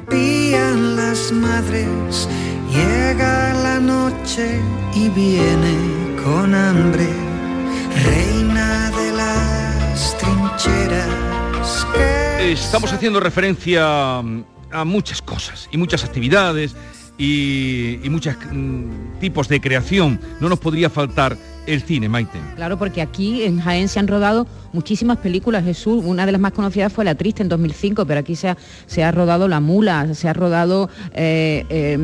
[0.10, 2.28] pían las madres,
[2.70, 4.60] llega la noche
[4.94, 5.78] y viene
[6.22, 7.08] con hambre,
[8.04, 9.12] reina de
[10.00, 11.86] las trincheras.
[11.94, 16.74] que Estamos haciendo referencia mm, a muchas cosas y muchas actividades
[17.18, 18.36] y, y muchos
[19.20, 20.22] tipos de creación.
[20.40, 21.36] No nos podría faltar
[21.68, 22.40] el cine, Maite.
[22.56, 26.02] Claro, porque aquí en Jaén se han rodado muchísimas películas, Jesús.
[26.06, 28.58] Una de las más conocidas fue La Triste en 2005, pero aquí se ha,
[28.88, 31.98] se ha rodado La Mula, se ha rodado eh, eh,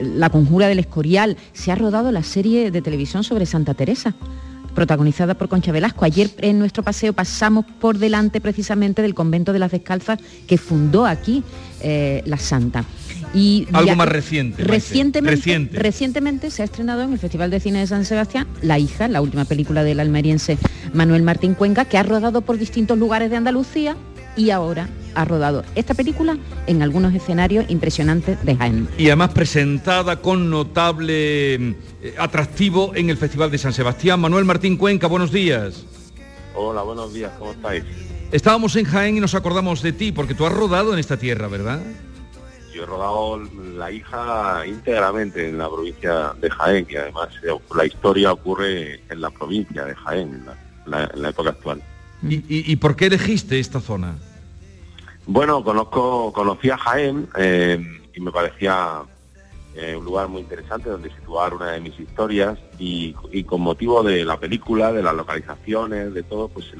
[0.00, 4.16] La Conjura del Escorial, se ha rodado la serie de televisión sobre Santa Teresa
[4.76, 6.04] protagonizada por Concha Velasco.
[6.04, 11.06] Ayer en nuestro paseo pasamos por delante precisamente del convento de las Descalzas que fundó
[11.06, 11.42] aquí
[11.80, 12.84] eh, la Santa.
[13.34, 14.62] Y Algo ya- más reciente.
[14.62, 15.78] Recientemente, Reciente.
[15.78, 19.20] recientemente se ha estrenado en el Festival de Cine de San Sebastián La hija, la
[19.20, 20.58] última película del almeriense
[20.94, 23.96] Manuel Martín Cuenca, que ha rodado por distintos lugares de Andalucía
[24.36, 28.88] y ahora ha rodado esta película en algunos escenarios impresionantes de Jaén.
[28.98, 31.74] Y además presentada con notable eh,
[32.18, 34.20] atractivo en el Festival de San Sebastián.
[34.20, 35.84] Manuel Martín Cuenca, buenos días.
[36.54, 37.82] Hola, buenos días, ¿cómo estáis?
[38.32, 41.48] Estábamos en Jaén y nos acordamos de ti, porque tú has rodado en esta tierra,
[41.48, 41.80] ¿verdad?
[42.74, 43.38] Yo he rodado
[43.78, 49.20] La hija íntegramente en la provincia de Jaén, y además eh, la historia ocurre en
[49.20, 51.82] la provincia de Jaén, en la, la- en la época actual.
[52.28, 54.16] ¿Y, y- y por qué elegiste esta zona?
[55.26, 57.78] Bueno, conozco, conocí a Jaén eh,
[58.14, 59.02] y me parecía
[59.74, 63.12] eh, un lugar muy interesante donde situar una de mis historias y,
[63.44, 66.72] con motivo de la película, de las localizaciones, de todo, pues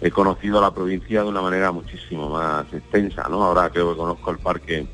[0.00, 3.44] he conocido la provincia de una manera muchísimo más extensa, ¿no?
[3.44, 4.86] Ahora creo que conozco el parque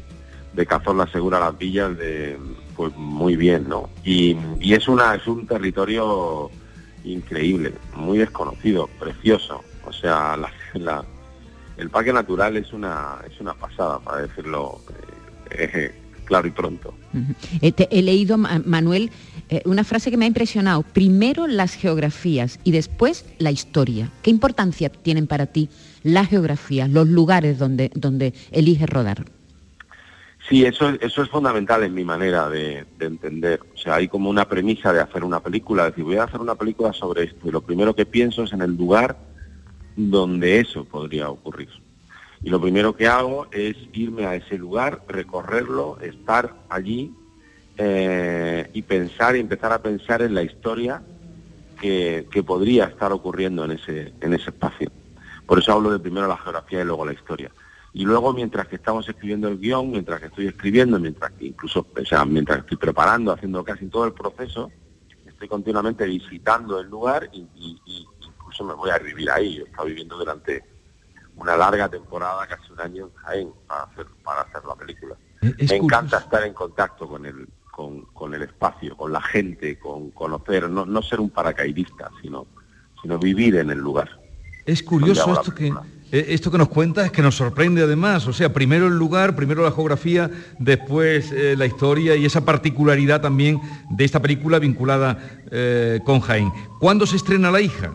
[0.53, 2.38] de Cazorla Segura Las Villas de,
[2.77, 3.88] pues muy bien, ¿no?
[4.05, 6.51] Y, es una es un territorio
[7.03, 9.62] increíble, muy desconocido, precioso.
[9.87, 11.05] O sea, la,
[11.77, 14.81] el parque natural es una es una pasada para decirlo
[15.51, 16.95] eh, eh, claro y pronto.
[17.62, 19.11] Eh, te- he leído, Ma- Manuel,
[19.49, 20.83] eh, una frase que me ha impresionado.
[20.83, 24.11] Primero las geografías y después la historia.
[24.23, 25.69] ¿Qué importancia tienen para ti
[26.03, 29.25] las geografías, los lugares donde, donde eliges rodar?
[30.49, 34.07] sí eso es- eso es fundamental en mi manera de, de entender o sea hay
[34.07, 37.25] como una premisa de hacer una película es decir voy a hacer una película sobre
[37.25, 39.17] esto y lo primero que pienso es en el lugar
[39.97, 41.71] donde eso podría ocurrir
[42.42, 47.15] y lo primero que hago es irme a ese lugar recorrerlo estar allí
[47.79, 51.03] eh, y pensar y empezar a pensar en la historia
[51.81, 54.90] que, que podría estar ocurriendo en ese, en ese espacio.
[55.47, 57.51] Por eso hablo de primero la geografía y luego la historia.
[57.92, 61.87] y luego mientras que estamos escribiendo el guion, mientras que estoy escribiendo, mientras que incluso,
[61.94, 64.71] o sea, mientras que estoy preparando, haciendo casi todo el proceso,
[65.27, 68.07] estoy continuamente visitando el lugar y, y- y
[68.65, 69.57] me voy a vivir ahí.
[69.57, 70.65] Yo he estado viviendo durante
[71.37, 75.17] una larga temporada, casi un año en Jaén, para hacer, para hacer la película.
[75.59, 79.79] Es me encanta estar en contacto con el, con, con el espacio, con la gente,
[79.79, 82.46] con conocer, no, no ser un paracaidista, sino,
[83.02, 84.09] sino vivir en el lugar.
[84.65, 85.69] Es curioso esto que,
[86.11, 88.27] eh, esto que nos cuentas, es que nos sorprende además.
[88.27, 93.21] O sea, primero el lugar, primero la geografía, después eh, la historia y esa particularidad
[93.21, 95.19] también de esta película vinculada
[95.50, 96.50] eh, con Jaén.
[96.81, 97.92] ¿Cuándo se estrena La hija?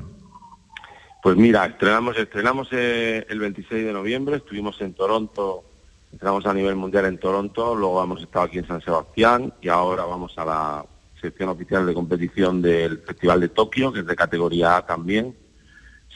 [1.22, 5.64] Pues mira, estrenamos, estrenamos eh, el 26 de noviembre, estuvimos en Toronto,
[6.12, 10.04] estrenamos a nivel mundial en Toronto, luego hemos estado aquí en San Sebastián y ahora
[10.04, 10.86] vamos a la
[11.22, 15.38] sección oficial de competición del Festival de Tokio, que es de categoría A también.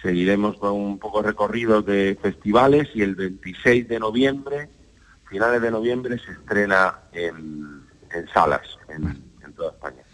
[0.02, 4.70] Seguiremos con un poco recorrido de festivales y el 26 de noviembre,
[5.30, 9.06] finales de noviembre, se estrena en, en salas en,
[9.46, 10.05] en toda España.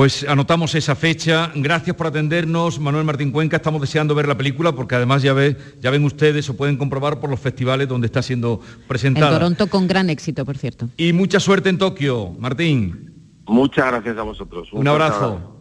[0.00, 1.52] Pues anotamos esa fecha.
[1.54, 3.58] Gracias por atendernos, Manuel Martín Cuenca.
[3.58, 7.20] Estamos deseando ver la película porque además ya, ve, ya ven ustedes o pueden comprobar
[7.20, 9.32] por los festivales donde está siendo En presentada.
[9.32, 10.88] Toronto con gran éxito, por cierto.
[10.96, 13.12] Y mucha suerte en Tokio, Martín.
[13.44, 14.72] Muchas gracias a vosotros.
[14.72, 15.60] Un abrazo.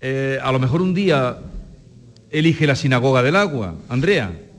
[0.00, 1.38] Eh, a lo mejor un día
[2.30, 3.74] elige la sinagoga del agua.
[3.88, 4.51] Andrea.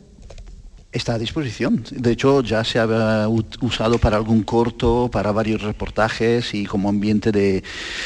[0.94, 1.84] Está a disposición.
[1.90, 6.88] De hecho, ya se ha u- usado para algún corto, para varios reportajes y como
[6.88, 7.64] ambiente de,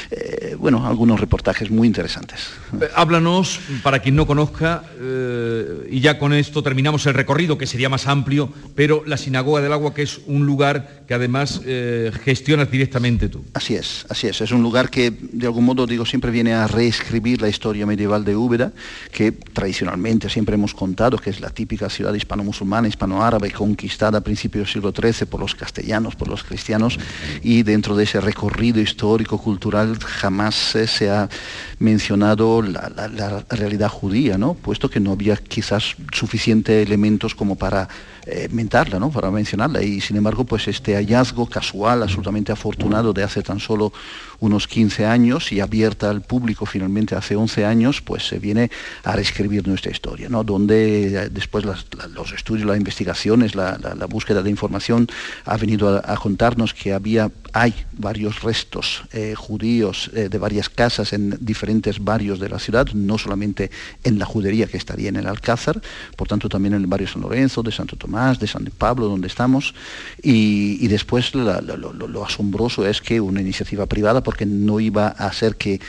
[0.09, 2.47] eh, bueno, algunos reportajes muy interesantes.
[2.79, 7.67] Eh, Háblanos, para quien no conozca, eh, y ya con esto terminamos el recorrido, que
[7.67, 12.11] sería más amplio, pero la Sinagoga del Agua, que es un lugar que además eh,
[12.23, 13.43] gestionas directamente tú.
[13.53, 14.39] Así es, así es.
[14.39, 18.23] Es un lugar que, de algún modo, digo, siempre viene a reescribir la historia medieval
[18.23, 18.71] de Úbeda,
[19.11, 24.67] que tradicionalmente siempre hemos contado que es la típica ciudad hispano-musulmana, hispano-árabe, conquistada a principios
[24.67, 26.99] del siglo XIII por los castellanos, por los cristianos,
[27.41, 31.29] y dentro de ese recorrido histórico, cultural, jamás eh, se ha
[31.79, 32.89] mencionado la,
[33.49, 34.37] realidad judía.
[34.61, 37.87] Puesto que no había quizás suficientes elementos como para
[38.29, 39.09] eh, mentarla, ¿no?
[39.09, 39.81] Para mencionarla.
[39.81, 43.93] Y sin embargo, pues este hallazgo casual, absolutamente afortunado de hace tan solo
[44.41, 48.69] unos 15 años y abierta al público finalmente hace 11 años, pues se viene
[49.05, 50.43] a reescribir nuestra historia, ¿no?
[50.43, 53.77] Donde eh, después los estudios, las investigaciones, la,
[54.09, 55.07] búsqueda de información
[55.45, 61.37] ha venido a, contarnos que había, hay varios restos eh, judíos de varias casas en
[61.39, 63.71] diferentes barrios de la ciudad, no solamente
[64.03, 65.81] en la judería que estaría en el Alcázar,
[66.15, 69.27] por tanto también en el barrio San Lorenzo, de Santo Tomás, de San Pablo, donde
[69.27, 69.73] estamos,
[70.21, 71.33] y, después
[71.93, 75.79] lo- lo asombroso es que una iniciativa privada, porque no iba a hacer que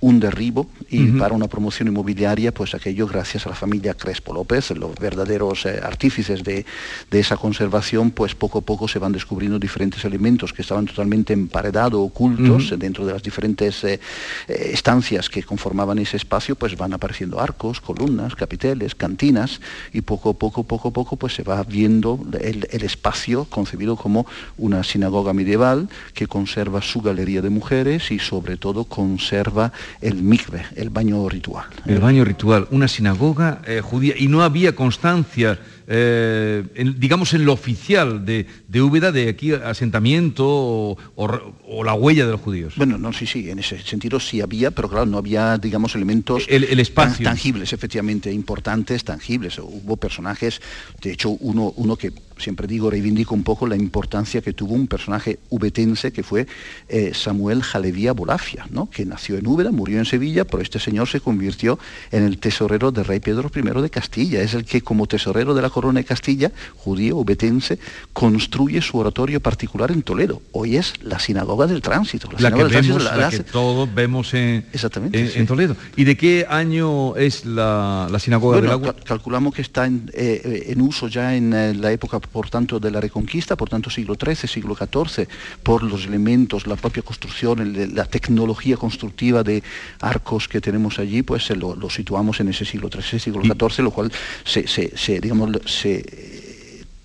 [0.00, 4.70] un derribo y para una promoción inmobiliaria, pues aquello gracias a la familia Crespo López,
[4.70, 6.64] los verdaderos eh, artífices de,
[7.10, 11.34] de esa conservación, pues poco a poco se van descubriendo diferentes elementos que estaban totalmente
[11.34, 14.00] emparedados, ocultos dentro de las diferentes eh,
[14.48, 19.60] eh, estancias que conformaban ese espacio, pues van apareciendo arcos, columnas, capiteles, cantinas
[19.92, 23.96] y poco a poco, poco a poco, pues se va viendo el, el espacio concebido
[23.96, 24.26] como
[24.56, 30.64] una sinagoga medieval que conserva su galería de mujeres y sobre todo conserva el mikve,
[30.76, 31.66] el baño ritual.
[31.86, 37.44] El baño ritual, una sinagoga eh, judía, y no había constancia, eh, en- digamos, en
[37.44, 42.40] lo oficial de, de Úbeda, de aquí asentamiento o, o- o la huella de los
[42.40, 42.74] judíos.
[42.76, 46.44] Bueno, no, sí, sí, en ese sentido sí había, pero claro, no había, digamos, elementos
[46.48, 47.24] El- el espacio.
[47.24, 49.58] tan- tangibles, efectivamente, importantes, tangibles.
[49.58, 50.60] Hubo personajes,
[51.02, 54.86] de hecho, uno, uno que siempre digo, reivindico un poco la importancia que tuvo un
[54.86, 56.46] personaje ubetense que fue
[56.88, 58.88] eh, Samuel Jalevía Bolafia, ¿no?
[58.88, 61.78] que nació en Úbeda, murió en Sevilla, pero este señor se convirtió
[62.10, 64.40] en el tesorero del rey Pedro I de Castilla.
[64.42, 67.78] Es el que como tesorero de la corona de Castilla, judío, ubetense,
[68.12, 70.42] construye su oratorio particular en Toledo.
[70.52, 72.28] Hoy es la sinagoga del tránsito.
[72.32, 75.28] la que sinagoga del tránsito vemos, la- la la que todos vemos en, Exactamente, en,
[75.30, 75.38] sí.
[75.38, 75.76] en Toledo.
[75.96, 78.92] ¿Y de qué año es la, sinagoga Bueno, del agua?
[78.94, 82.50] cal- calculamos que está en, eh, eh, en uso ya en eh, la época, por
[82.50, 85.26] tanto, de la Reconquista, por tanto, siglo XIII, siglo XIV,
[85.62, 89.62] por los elementos, la propia construcción, el- la tecnología constructiva de
[90.00, 93.82] arcos que tenemos allí, pues eh, lo, lo situamos en ese siglo XIII, siglo XIV,
[93.84, 94.12] lo cual
[94.44, 96.30] se, se- se, digamos, se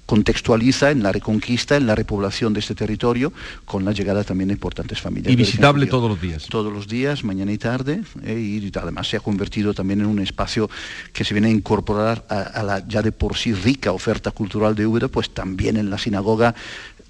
[0.05, 3.33] contextualiza en la reconquista, en la repoblación de este territorio,
[3.65, 5.33] con la llegada también de importantes familias.
[5.33, 6.45] Y visitable todos los días.
[6.47, 10.19] todos los días, mañana y tarde, eh, y además se ha convertido también en un
[10.19, 10.69] espacio
[11.11, 14.75] que se viene a incorporar a, a la ya de por sí rica oferta cultural
[14.75, 16.53] de Úbeda, pues también en la sinagoga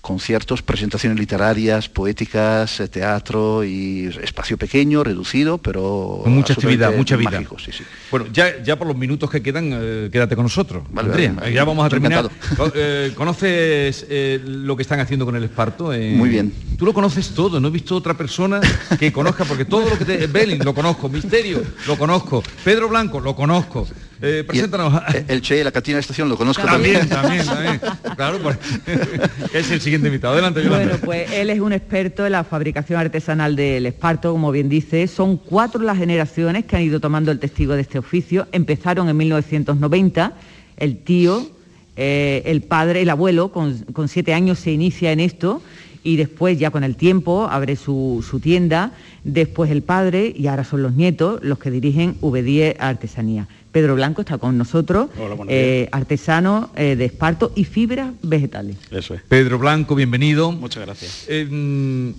[0.05, 7.31] conciertos, presentaciones literarias, poéticas, eh, teatro y espacio pequeño, reducido, pero mucha actividad, mucha vida.
[7.31, 7.83] mágico, sí, sí.
[8.11, 10.83] Bueno, ya, ya por los minutos que quedan, eh, quédate con nosotros.
[10.91, 12.29] Vale, Andrea, vale, ya vamos a terminar.
[12.75, 15.85] Eh, ¿conoces eh, lo que están haciendo con el esparto?
[15.85, 16.53] Muy bien.
[16.77, 18.61] Tú lo conoces todo, no he visto otra persona
[18.99, 20.27] que conozca, porque todo lo que te...
[20.27, 23.87] Belling, lo conozco, Misterio, lo conozco, Pedro Blanco, lo conozco.
[24.21, 25.01] Eh, preséntanos.
[25.13, 27.45] El, el Che, la Catina de Estación, lo conozco También, también.
[27.45, 28.15] también, también.
[28.15, 28.57] Claro, pues,
[29.53, 30.33] es el siguiente invitado.
[30.33, 30.85] Adelante, Yolanda.
[30.85, 35.07] Bueno, pues él es un experto en la fabricación artesanal del esparto, como bien dice.
[35.07, 38.47] Son cuatro las generaciones que han ido tomando el testigo de este oficio.
[38.51, 40.33] Empezaron en 1990,
[40.77, 41.49] el tío,
[41.97, 45.61] eh, el padre, el abuelo, con, con siete años se inicia en esto
[46.05, 48.91] y después ya con el tiempo abre su, su tienda,
[49.23, 53.47] después el padre y ahora son los nietos los que dirigen V10 Artesanía.
[53.75, 58.77] Pedro Blanco está con nosotros, Hola, buenos eh, artesano eh, de esparto y fibras vegetales.
[58.89, 59.21] Eso es.
[59.27, 60.53] Pedro Blanco, bienvenido.
[60.53, 61.25] Muchas gracias.
[61.27, 61.41] Eh,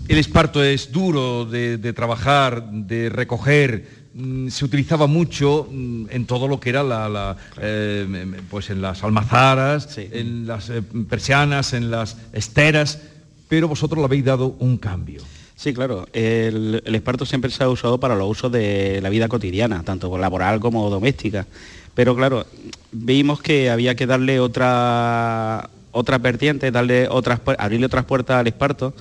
[0.06, 3.88] el esparto es duro de, de trabajar, de recoger.
[4.12, 8.36] mm, Se utilizaba mucho mm, en todo lo que era la, la, eh, m- m-
[8.50, 10.70] pues en las almazaras, en las
[11.08, 13.00] persianas, en las esteras,
[13.48, 15.22] pero vosotros le habéis dado un cambio.
[15.56, 16.06] Sí, claro.
[16.12, 20.60] El, esparto siempre se ha usado para los usos de la vida cotidiana, tanto laboral
[20.60, 21.46] como doméstica.
[21.94, 22.46] Pero claro,
[22.92, 28.92] vimos que había que darle otra otras vertientes, darle otras abrirle otras puertas al esparto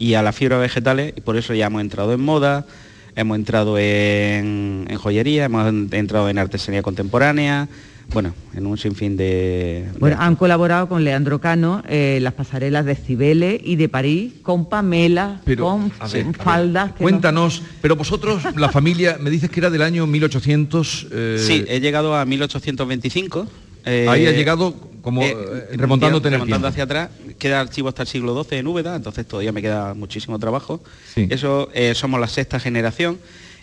[0.00, 2.66] y a las fibras vegetales, y por eso ya hemos entrado en moda,
[3.14, 7.68] hemos entrado en, joyería, hemos en- entrado en artesanía contemporánea,
[8.12, 12.96] bueno, en un sinfín de, Bueno, han colaborado con Leandro Cano eh, las pasarelas de
[12.96, 16.90] Cibeles y de París con Pamela, con ver, faldas.
[16.90, 21.06] no- Cuéntanos, pero vosotros, la familia, me dices que era del año 1800...
[21.12, 23.46] eh, Sí, he llegado a 1825.
[23.84, 25.34] eh, Ahí ha llegado como eh,
[25.72, 26.66] remontándote en el remontando tiempo.
[26.68, 27.10] hacia atrás.
[27.38, 30.82] Queda archivo hasta el siglo XII en Úbeda, entonces todavía me queda muchísimo trabajo.
[31.16, 33.18] Eso eh, somos la sexta generación.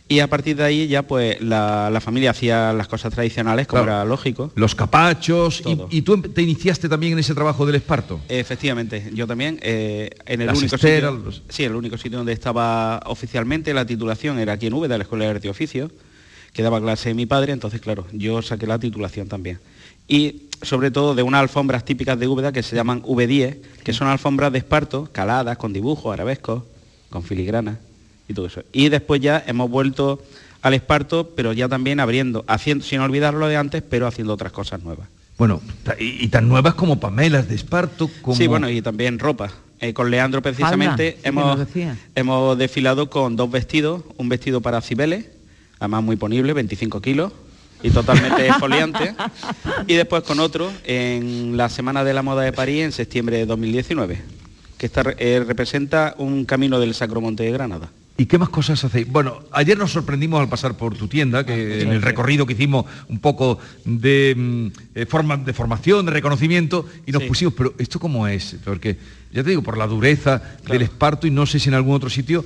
[0.09, 3.83] Y a partir de ahí ya pues la, la familia hacía las cosas tradicionales como
[3.83, 3.97] Claro.
[4.01, 4.51] era lógico.
[4.55, 8.21] Los capachos, y, tú em- te iniciaste también en ese trabajo del esparto.
[8.29, 9.59] Efectivamente, yo también.
[9.61, 13.73] eh, en el Las único esteras, sitio, los- sí, el único sitio donde estaba oficialmente
[13.73, 15.91] la titulación era aquí en Úbeda, la Escuela de Arte y Oficio,
[16.53, 19.59] que daba clase mi padre, entonces claro, yo saqué la titulación también.
[20.07, 24.07] Y sobre todo de unas alfombras típicas de Úbeda que se llaman V10, que son
[24.07, 26.63] alfombras de esparto, caladas, con dibujos, arabescos,
[27.09, 27.79] con filigrana
[28.27, 28.61] y todo eso.
[28.71, 30.21] Y después ya hemos vuelto
[30.61, 34.51] al esparto, pero ya también abriendo, haciendo, sin olvidar lo de antes, pero haciendo otras
[34.51, 35.07] cosas nuevas.
[35.37, 35.61] Bueno,
[35.99, 38.35] y, y tan nuevas como pamelas de esparto, como...
[38.35, 39.51] Sí, bueno, y también ropa.
[39.79, 41.67] Eh, con Leandro precisamente Falda, hemos,
[42.15, 45.27] hemos desfilado con dos vestidos, un vestido para Cibeles,
[45.79, 47.31] además muy ponible, 25 kilos,
[47.83, 49.13] y totalmente exfoliante,
[49.85, 53.45] y después con otro en la Semana de la Moda de París en septiembre de
[53.45, 54.19] 2019,
[54.79, 57.91] que esta, re- eh, representa un camino del Sacromonte de Granada.
[58.19, 59.07] ¿Y qué más cosas hacéis?
[59.07, 62.85] Bueno, ayer nos sorprendimos al pasar por tu tienda, que en el recorrido que hicimos
[63.09, 67.99] un poco de, mm, eh, forma, de formación, de reconocimiento, y nos pusimos, pero ¿esto
[67.99, 68.57] cómo es?
[68.65, 68.97] Porque,
[69.31, 72.09] ya te digo, por la dureza del esparto y no sé si en algún otro
[72.09, 72.43] sitio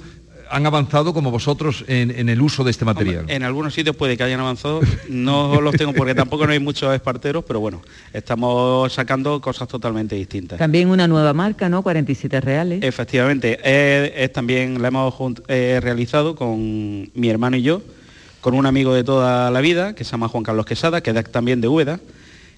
[0.52, 3.26] han avanzado como vosotros en, en el uso de este material.
[3.30, 6.94] En algunos sitios puede que hayan avanzado, no los tengo porque tampoco no hay muchos
[6.94, 7.82] esparteros, pero bueno,
[8.14, 10.60] estamos sacando cosas totalmente distintas.
[10.60, 11.82] También una nueva marca, ¿no?
[11.82, 12.84] 47 reales.
[12.84, 15.16] Efectivamente, es, es también la hemos
[15.48, 17.82] eh, realizado con mi hermano y yo,
[18.42, 21.32] con un amigo de toda la vida, que se llama Juan Carlos Quesada, que es
[21.32, 22.00] también de Úbeda,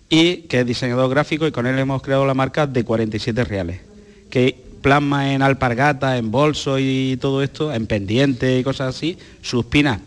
[0.10, 3.82] y que es diseñador gráfico, y con él hemos creado la marca de 47 reales,
[4.30, 9.66] que plasma en alpargata, en bolso y todo esto, en pendiente y cosas así, sus
[9.66, 10.02] pin-up.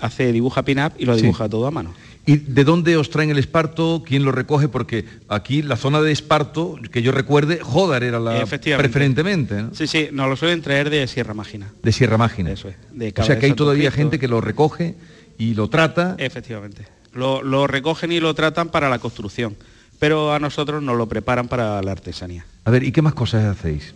[0.00, 1.20] Hace, dibuja pin-up y lo Sí.
[1.22, 1.94] dibuja todo a mano.
[2.26, 4.02] ¿Y de dónde os traen el esparto?
[4.04, 4.68] ¿Quién lo recoge?
[4.68, 8.46] Porque aquí la zona de esparto, que yo recuerde, Jodar era la
[8.78, 9.74] preferentemente, ¿no?
[9.74, 11.70] Sí, sí, nos lo suelen traer de Sierra Mágina.
[11.82, 12.50] de Sierra Mágina.
[12.50, 13.96] Eso es, de o sea que hay todavía Cristo.
[13.98, 14.94] gente que lo recoge
[15.36, 16.16] y lo trata.
[16.18, 16.86] Efectivamente.
[17.12, 19.54] Lo, lo recogen y lo tratan para la construcción,
[19.98, 22.46] pero a nosotros nos lo preparan para la artesanía.
[22.64, 23.94] A ver, ¿y qué más cosas hacéis?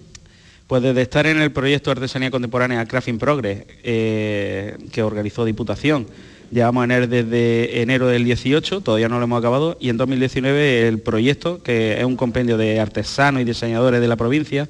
[0.68, 6.06] Pues desde estar en el proyecto Artesanía Contemporánea Crafting Progress, eh, que organizó Diputación,
[6.50, 10.86] llevamos en él desde enero del 18, todavía no lo hemos acabado, y en 2019
[10.86, 14.68] el proyecto, que es un compendio de artesanos y diseñadores de la provincia,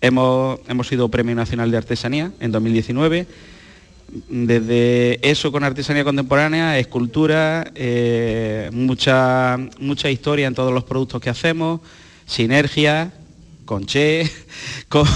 [0.00, 3.26] hemos, hemos sido Premio Nacional de Artesanía en 2019,
[4.30, 11.28] desde eso con artesanía contemporánea, escultura, eh, mucha, mucha historia en todos los productos que
[11.28, 11.82] hacemos,
[12.24, 13.12] sinergia,
[13.70, 14.28] con Che,
[14.88, 15.06] con,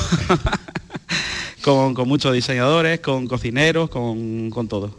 [1.61, 4.95] con, con muchos diseñadores, con cocineros, con, con todo.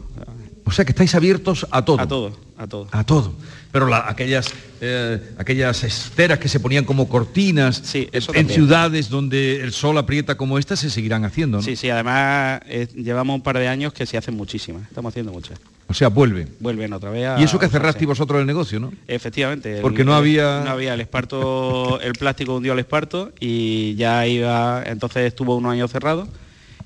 [0.66, 1.98] O sea que estáis abiertos a todo.
[1.98, 2.88] A todo, a todo.
[2.92, 3.32] A todo.
[3.72, 4.48] Pero la- aquellas,
[4.82, 8.48] eh, aquellas esteras que se ponían como cortinas en también.
[8.50, 11.62] ciudades donde el sol aprieta como esta se seguirán haciendo, ¿no?
[11.62, 15.32] Sí, sí, además eh, llevamos un par de años que se hacen muchísimas, estamos haciendo
[15.32, 15.58] muchas.
[15.88, 16.48] O sea, vuelven.
[16.60, 17.78] Vuelven otra vez a Y eso que usarse.
[17.78, 18.92] cerrasteis vosotros el negocio, ¿no?
[19.06, 19.76] Efectivamente.
[19.76, 24.26] el- Porque no había- No había el esparto, el plástico hundió al esparto y ya
[24.26, 26.26] iba, entonces estuvo unos años cerrado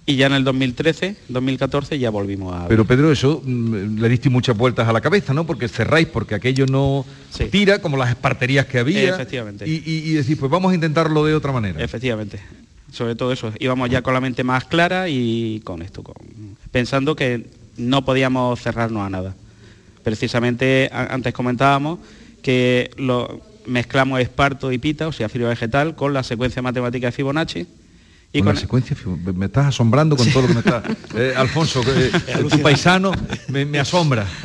[0.05, 2.69] y ya en el 2013, 2014 ya volvimos a...
[2.69, 5.47] Pero Pedro, eso mm, le diste muchas vueltas a la cabeza, ¿no?
[5.47, 7.07] Porque cerráis, porque aquello no
[7.51, 9.11] tira, como las esparterías que había.
[9.15, 9.67] Efectivamente.
[9.69, 11.83] Y, y, y decís, pues vamos a intentarlo de otra manera.
[11.83, 12.41] Efectivamente.
[12.93, 13.53] Sobre todo eso.
[13.61, 16.17] Íbamos ya con la mente más clara y con esto, con-
[16.73, 17.47] pensando que
[17.81, 19.35] no podíamos cerrarnos a nada.
[20.03, 21.99] Precisamente a- antes comentábamos
[22.43, 27.13] que lo, mezclamos esparto y pita, o sea, fibra vegetal, con la secuencia matemática de
[27.13, 27.67] Fibonacci.
[28.33, 28.97] Y con con, la secuencia,
[29.35, 30.83] me estás asombrando con todo lo que me está...
[31.17, 32.13] Eh, Alfonso, eh,
[32.51, 33.11] tu paisano
[33.49, 34.27] me, me asombra.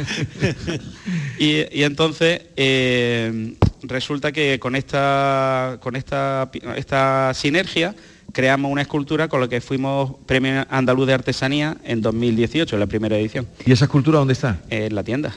[1.38, 7.94] Y, y entonces eh, resulta que con esta con esta, esta sinergia
[8.32, 12.88] creamos una escultura con la que fuimos Premio Andaluz de Artesanía en 2018, en la
[12.88, 13.48] primera edición.
[13.66, 14.60] ¿Y esa escultura dónde está?
[14.70, 15.34] En la tienda.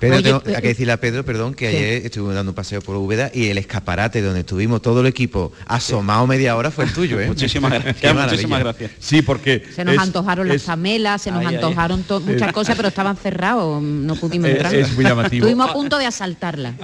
[0.00, 1.76] Pedro, Oye, tengo- eh, hay que decirle a Pedro, perdón, que ¿qué?
[1.76, 5.52] ayer estuvimos dando un paseo por Úbeda y el escaparate donde estuvimos todo el equipo
[5.66, 7.26] asomado media hora fue el tuyo, ¿eh?
[7.28, 8.92] Muchísimas gracias, muchísimas gracias.
[9.00, 12.76] Sí, porque Se nos antojaron las camelas, se nos Ay, antojaron to- muchas Es- cosas,
[12.76, 14.72] pero estaban cerrados, no pudimos entrar.
[14.74, 15.44] es muy llamativo.
[15.46, 16.74] Estuvimos a punto de asaltarla.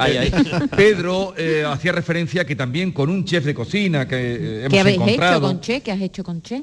[0.77, 4.81] Pedro eh, hacía referencia que también con un chef de cocina que eh, hemos ¿Qué
[4.81, 5.41] habéis hecho encontrado.
[5.47, 5.81] Con Che?
[5.81, 6.63] ¿Qué has hecho con Che?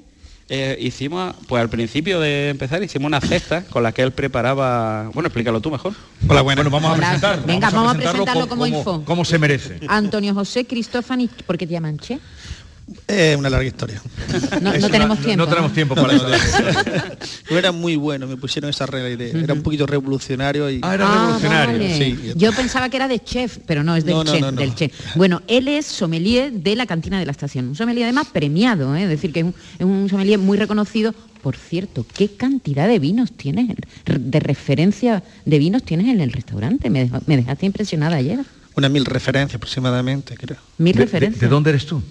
[0.54, 5.10] Eh, hicimos, pues al principio de empezar hicimos una cesta con la que él preparaba,
[5.14, 5.94] bueno, explícalo tú mejor.
[6.28, 6.94] Hola, bueno, vamos Hola.
[6.96, 7.46] a presentarlo.
[7.46, 9.06] Venga, vamos a presentarlo presentarlo como como, info.
[9.06, 9.80] como se merece.
[9.88, 12.20] Antonio José Cristófani, ¿por qué te llaman Che?
[13.08, 14.02] Es una larga historia.
[14.62, 16.28] No- no tenemos tiempo, No tenemos tiempo para eso.
[17.52, 19.24] No era muy bueno, me pusieron esa regla.
[19.24, 20.80] Era un poquito revolucionario y.
[20.84, 21.98] Ah, Ah, vale.
[21.98, 22.32] Sí.
[22.36, 24.92] Yo pensaba que era de chef, pero no, es del chef, del.
[25.16, 27.68] Bueno, él es sommelier de la cantina de la estación.
[27.70, 29.04] Un sommelier además premiado, ¿eh?
[29.04, 31.14] es decir, que es un, es un sommelier muy reconocido.
[31.42, 33.76] Por cierto, ¿qué cantidad de vinos tienes,
[34.06, 36.90] de referencia de vinos tienes en el restaurante?
[36.90, 38.40] Me dejaste impresionada ayer.
[38.74, 40.58] Unas mil referencias aproximadamente, creo.
[40.78, 41.50] Mil referencias.
[41.52, 42.02] dónde eres tú?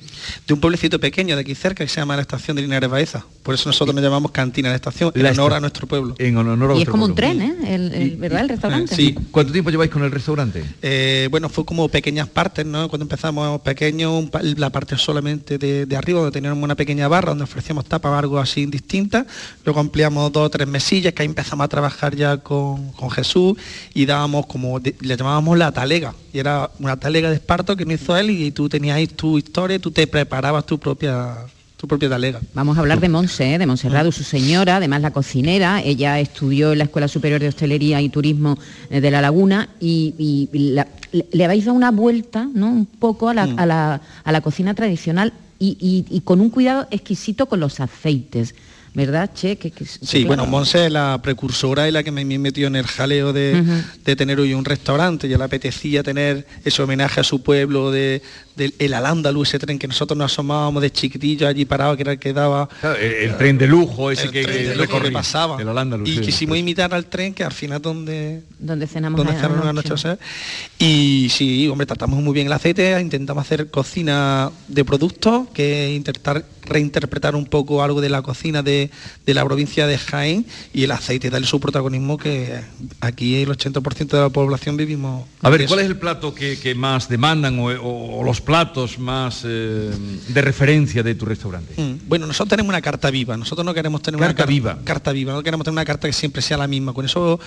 [0.46, 3.24] De un pueblecito pequeño de aquí cerca que se llama la estación de Linares Baeza.
[3.42, 6.14] Por eso nosotros nos llamamos Cantina de la Estación, en La honor a nuestro pueblo.
[6.18, 7.74] En honor a Y es como un tren, ¿eh?
[7.74, 8.42] El, el- ¿Verdad?
[8.42, 8.94] El restaurante.
[8.94, 9.16] Sí.
[9.30, 10.62] ¿Cuánto tiempo lleváis con el restaurante?
[10.82, 12.88] Eh, bueno, fue como pequeñas partes, ¿no?
[12.90, 17.44] Cuando empezamos pequeños, la parte solamente de, de arriba, donde teníamos una pequeña barra, donde
[17.44, 19.24] ofrecíamos tapas o algo así distintas.
[19.64, 23.56] Luego ampliamos dos o tres mesillas, que ahí empezamos a trabajar ya con, con Jesús
[23.94, 26.14] y dábamos como, de- le llamábamos la talega.
[26.32, 29.38] Y era una talega de esparto que no hizo él y tú tenías ahí tu
[29.38, 31.36] historia, tú te preparabas tu propia,
[31.76, 32.40] tu propia talega.
[32.54, 33.58] Vamos a hablar de Monse, ¿eh?
[33.58, 35.80] de Monserrado, su señora, además la cocinera.
[35.82, 38.58] Ella estudió en la Escuela Superior de Hostelería y Turismo
[38.90, 40.86] eh, de La Laguna y, y la-
[41.32, 42.68] le, habéis dado una vuelta, ¿no?
[42.70, 43.58] Un poco a la, Mm.
[43.58, 47.80] a la- a la cocina tradicional y, y- y con un cuidado exquisito con los
[47.80, 48.54] aceites,
[48.94, 49.56] ¿verdad, Che?
[49.56, 52.66] Que- que- Sí, que- bueno, Monse es la precursora y la que me, me metió
[52.66, 53.62] en el jaleo de,
[54.04, 55.28] de tener hoy un restaurante.
[55.28, 58.22] Ya le apetecía tener ese homenaje a su pueblo, de,
[58.60, 62.12] del el Al-Ándalus, ese tren que nosotros nos asomábamos de chiquitillo allí parado, que era
[62.12, 62.68] el que daba...
[62.80, 65.60] Claro, el, el tren de lujo ese el que, tren que de lujo que pasaba.
[65.60, 66.20] el y sí.
[66.20, 68.42] quisimos imitar al tren, que al final donde...
[68.58, 69.72] donde cenamos donde a- la anoche.
[69.72, 70.18] noche, o sea,
[70.78, 76.44] Y sí, hombre, tratamos muy bien el aceite, intentamos hacer cocina de productos, que intentar
[76.62, 78.90] reinterpretar un poco algo de la cocina de,
[79.26, 82.60] de la provincia de Jaén y el aceite, darle su protagonismo que
[83.00, 85.26] aquí el 80% de la población vivimos.
[85.42, 88.49] A ver, ¿cuál es el plato que, que más demandan o, o- o los platos
[88.98, 89.90] más eh,
[90.28, 91.74] de referencia de tu restaurante?
[91.80, 94.78] Mm, Bueno, nosotros tenemos una carta viva, nosotros no queremos tener Carta una car- viva.
[94.84, 96.92] Carta viva, no queremos tener una carta que siempre sea la misma.
[96.92, 97.38] Con eso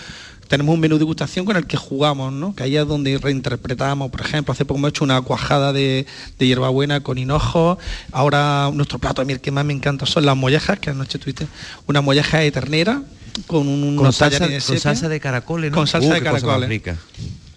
[0.48, 2.56] tenemos un menú de gustación con el que jugamos, ¿no?
[2.56, 6.06] Que ahí es donde reinterpretamos, por ejemplo, hace poco hemos hecho una cuajada de,
[6.40, 7.78] de hierbabuena con hinojo.
[8.12, 11.20] Ahora nuestro plato a mí el que más me encanta son las mollejas, que anoche
[11.20, 11.48] tuviste
[11.88, 13.02] una molleja de ternera
[13.48, 15.78] con un, Con unos salsa- con salsa de caracoles, ¿no?
[15.78, 16.70] Con salsa Uh, de caracoles.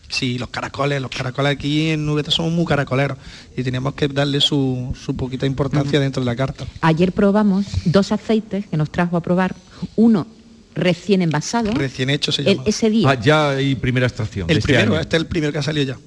[0.08, 3.18] Sí, los caracoles, los caracoles aquí en Nubeta somos muy caracoleros
[3.56, 6.64] y teníamos que darle su, su poquita importancia dentro de la carta.
[6.80, 9.54] Ayer probamos dos aceites que nos trajo a probar.
[9.96, 10.26] Uno
[10.74, 11.72] recién envasado.
[11.72, 12.62] Recién hecho se el- llama.
[12.66, 13.10] ese día.
[13.10, 14.48] Ah, ya hay primera extracción.
[14.48, 15.00] El este primero, año.
[15.00, 15.98] este es el primero que ha salido ya.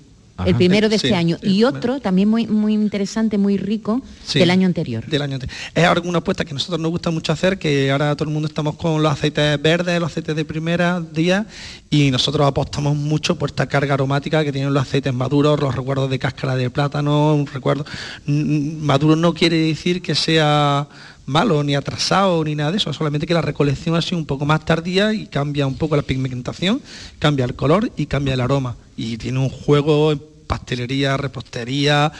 [0.45, 1.07] El primero de Sí.
[1.07, 1.37] este año.
[1.41, 4.39] Y otro también muy, muy interesante, muy rico, Sí.
[4.39, 5.05] del año anterior.
[5.05, 5.57] Del año anterior.
[5.73, 8.33] Es ahora una apuesta que a nosotros nos gusta mucho hacer, que ahora todo el
[8.33, 11.45] mundo estamos con los aceites verdes, los aceites de primera día,
[11.89, 16.09] y nosotros apostamos mucho por esta carga aromática que tienen los aceites maduros, los recuerdos
[16.09, 17.85] de cáscara de plátano, un recuerdo.
[18.25, 20.87] Maduro no quiere decir que sea
[21.25, 24.45] malo ni atrasado ni nada de eso, solamente que la recolección ha sido un poco
[24.45, 26.81] más tardía y cambia un poco la pigmentación,
[27.19, 28.75] cambia el color y cambia el aroma.
[28.97, 32.11] Y tiene un juego en pastelería, repostería,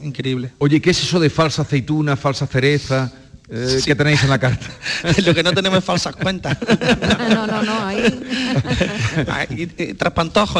[0.00, 0.52] increíble.
[0.58, 3.12] Oye, ¿qué es eso de falsa aceituna, falsa cereza?
[3.52, 4.66] eh, que tenéis en la carta.
[5.26, 6.56] Lo que no tenemos es falsas cuentas.
[7.28, 8.02] no, no, no, ahí.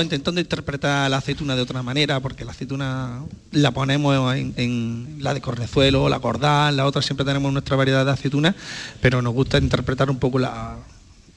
[0.02, 3.22] intentando interpretar la aceituna de otra manera, porque la aceituna
[3.52, 8.04] la ponemos en, en la de cornezuelo, la cordal, la otra siempre tenemos nuestra variedad
[8.04, 8.54] de aceituna,
[9.00, 10.76] pero nos gusta interpretar un poco la,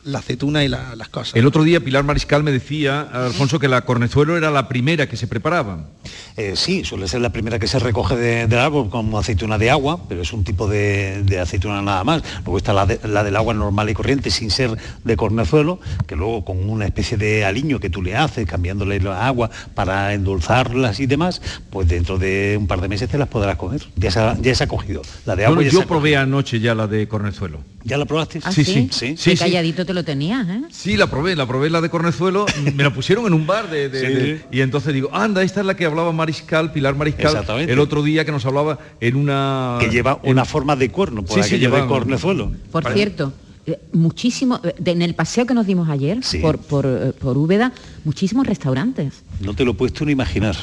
[0.06, 1.36] la aceituna y la- las cosas.
[1.36, 5.18] El otro día Pilar Mariscal me decía, Alfonso, que la cornezuelo era la primera que
[5.18, 5.90] se preparaba.
[6.38, 9.72] Eh, sí, suele ser la primera que se recoge de- del árbol como aceituna de
[9.72, 12.22] agua, pero es un tipo de, de aceituna nada más.
[12.44, 16.16] Luego está la, de- la del agua normal y corriente, sin ser de cornezuelo, que
[16.16, 21.00] luego con una especie de aliño que tú le haces, cambiándole la agua para endulzarlas
[21.00, 21.42] y demás,
[21.72, 23.82] pues dentro de un par de meses te las podrás comer.
[23.96, 25.02] Ya se ha, ya se ha cogido.
[25.26, 27.60] La de agua Bueno, ya se yo ha probé anoche ya la de cornezuelo.
[27.84, 28.40] ¿Ya la probaste?
[28.44, 29.16] ¿Ah, Sí, sí, sí?
[29.16, 29.44] sí, Qué sí.
[29.44, 30.62] calladito te lo tenías, ¿eh?
[30.70, 33.90] Sí, la probé, la probé la de Cornezuelo, me la pusieron en un bar de,
[33.90, 34.06] de- Sí.
[34.14, 37.74] de- y entonces digo, anda, esta es la que hablaba Mariscal, Pilar Mariscal, Exactamente.
[37.74, 39.78] el otro día que nos hablaba en una...
[39.80, 42.52] Que lleva una forma de cuerno, por Sí, sí, aquello de lleva- cornezuelo.
[42.72, 42.96] Por Vale.
[42.96, 43.34] cierto,
[43.66, 47.38] eh, muchísimo, eh, de- en el paseo que nos dimos ayer por, por, eh, por
[47.38, 47.72] Úbeda,
[48.04, 49.24] muchísimos restaurantes.
[49.42, 50.56] No te lo puedes tú ni imaginar.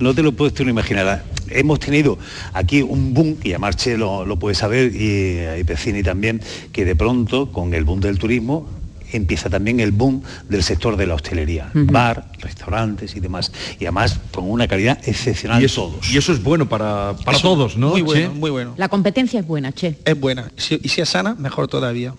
[0.00, 1.22] No te lo puedes tú ni imaginar.
[1.50, 2.18] Hemos tenido
[2.52, 6.40] aquí un boom, y a Marche lo, lo puede saber, y, y Pecini también,
[6.72, 8.66] que de pronto, con el boom del turismo,
[9.12, 11.70] empieza también el boom del sector de la hostelería.
[11.74, 13.52] Bar, restaurantes y demás.
[13.78, 17.48] Y además con una calidad excepcional Y eso, y eso es bueno para, para Eso,
[17.48, 17.90] todos, ¿no?
[17.90, 18.38] Muy bueno, Che?
[18.38, 18.74] muy bueno.
[18.76, 19.98] La competencia es buena, che.
[20.04, 20.50] Es buena.
[20.56, 22.14] Si, y si es sana, mejor todavía.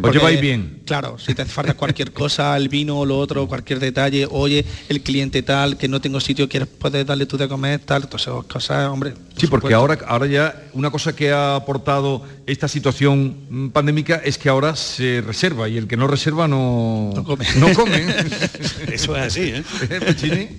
[0.00, 0.82] Porque, lleváis bien.
[0.86, 4.64] Claro, si te hace falta cualquier cosa, el vino o lo otro, cualquier detalle, oye,
[4.88, 8.22] el cliente tal, que no tengo sitio, quieres puedes darle tú de comer, tal, todas
[8.22, 9.14] esas cosas, hombre.
[9.36, 14.38] Sí, porque ahora, ahora ya una cosa que ha aportado esta situación mm, pandémica es
[14.38, 17.44] que ahora se reserva y el que no reserva no, no come.
[18.92, 19.64] Eso es así, ¿eh?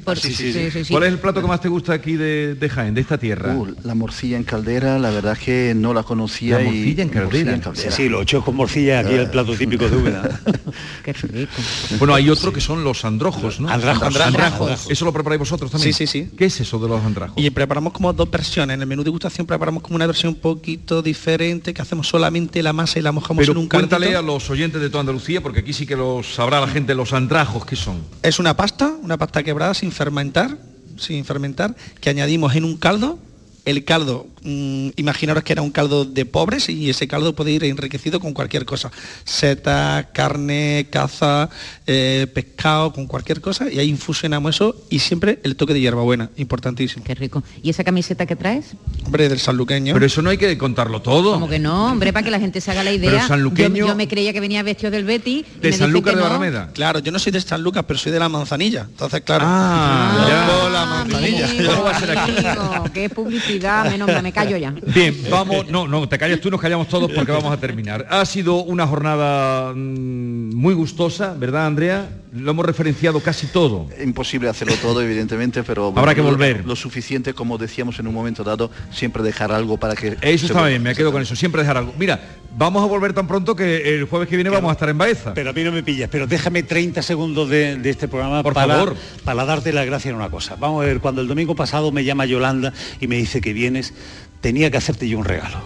[0.04, 0.92] Por- sí, sí, sí, sí.
[0.92, 3.56] ¿Cuál es el plato que más te gusta aquí de, de Jaén, de esta tierra?
[3.56, 6.56] Uh, la morcilla en caldera, la verdad que no la conocía.
[6.58, 7.62] La y- morcilla en caldera.
[7.76, 10.42] Sí, sí, los ochos con morcilla, aquí el plato típico de Úbeda.
[11.04, 11.52] Qué rico.
[12.00, 13.70] Bueno, hay otro que son los andrajos, ¿no?
[13.70, 14.16] Andrajos.
[14.20, 14.88] Andrajos.
[14.90, 15.94] ¿Eso lo preparáis vosotros también?
[15.94, 16.30] Sí, sí, sí.
[16.36, 17.36] ¿Qué es eso de los andrajos?
[17.38, 18.74] Y preparamos como dos versiones.
[18.76, 22.64] En el menú de gustación preparamos como una versión un poquito diferente, que hacemos solamente
[22.64, 24.20] la masa y la mojamos Pero en un cuéntale caldito.
[24.20, 27.14] a los oyentes de toda Andalucía, porque aquí sí que los sabrá la gente, los
[27.14, 28.02] andrajos, ¿qué son?
[28.24, 30.58] Es una pasta, una pasta quebrada sin fermentar,
[30.98, 33.20] sin fermentar, que añadimos en un caldo.
[33.66, 37.64] El caldo, mm, imaginaros que era un caldo de pobres y ese caldo puede ir
[37.66, 38.92] enriquecido con cualquier cosa.
[39.26, 41.50] Seta, carne, caza,
[41.88, 43.70] eh, pescado, con cualquier cosa.
[43.72, 47.04] Y ahí infusionamos eso y siempre el toque de hierbabuena, importantísimo.
[47.04, 47.44] Qué rico.
[47.62, 48.74] ¿Y esa camiseta que traes?
[49.06, 49.94] Hombre, del sanluqueño.
[49.94, 51.34] Pero eso no hay que contarlo todo.
[51.34, 53.12] Como que no, hombre, para que la gente se haga la idea.
[53.12, 55.46] Pero sanluqueño- Yo, yo me creía que venía vestido del Betty.
[55.62, 56.72] de dicen que no.
[56.74, 58.88] Claro, yo no soy de San Lucas, pero soy de la manzanilla.
[58.90, 59.46] Entonces, claro.
[59.48, 61.46] Ah, la manzanilla.
[61.46, 64.74] Amigo, qué publicidad, menos mal, me callo ya.
[64.94, 68.06] Bien, vamos, no, no, te callas tú, nos callamos todos porque vamos a terminar.
[68.10, 72.10] Ha sido una jornada mm, muy gustosa, ¿verdad, Andrea?
[72.34, 73.88] Lo hemos referenciado casi todo.
[74.04, 76.66] Imposible hacerlo todo, evidentemente, pero Habrá que lo- volver.
[76.66, 80.18] Lo, suficiente, como decíamos en un momento dado, siempre dejar algo para que.
[80.22, 81.94] Eso está bien, me quedo con eso, siempre dejar algo.
[81.98, 82.20] Mira,
[82.58, 85.34] vamos a volver tan pronto que el jueves que viene vamos a estar en Baeza.
[85.34, 88.54] Pero a mí no me pillas, pero déjame 30 segundos de, de este programa Por
[88.54, 88.96] para, favor.
[89.24, 90.58] para darte la gracia en una cosa.
[90.60, 93.94] Vamos a ver, cuando el domingo pasado me llama Yolanda y me dice que vienes,
[94.42, 95.58] tenía que hacerte yo un regalo.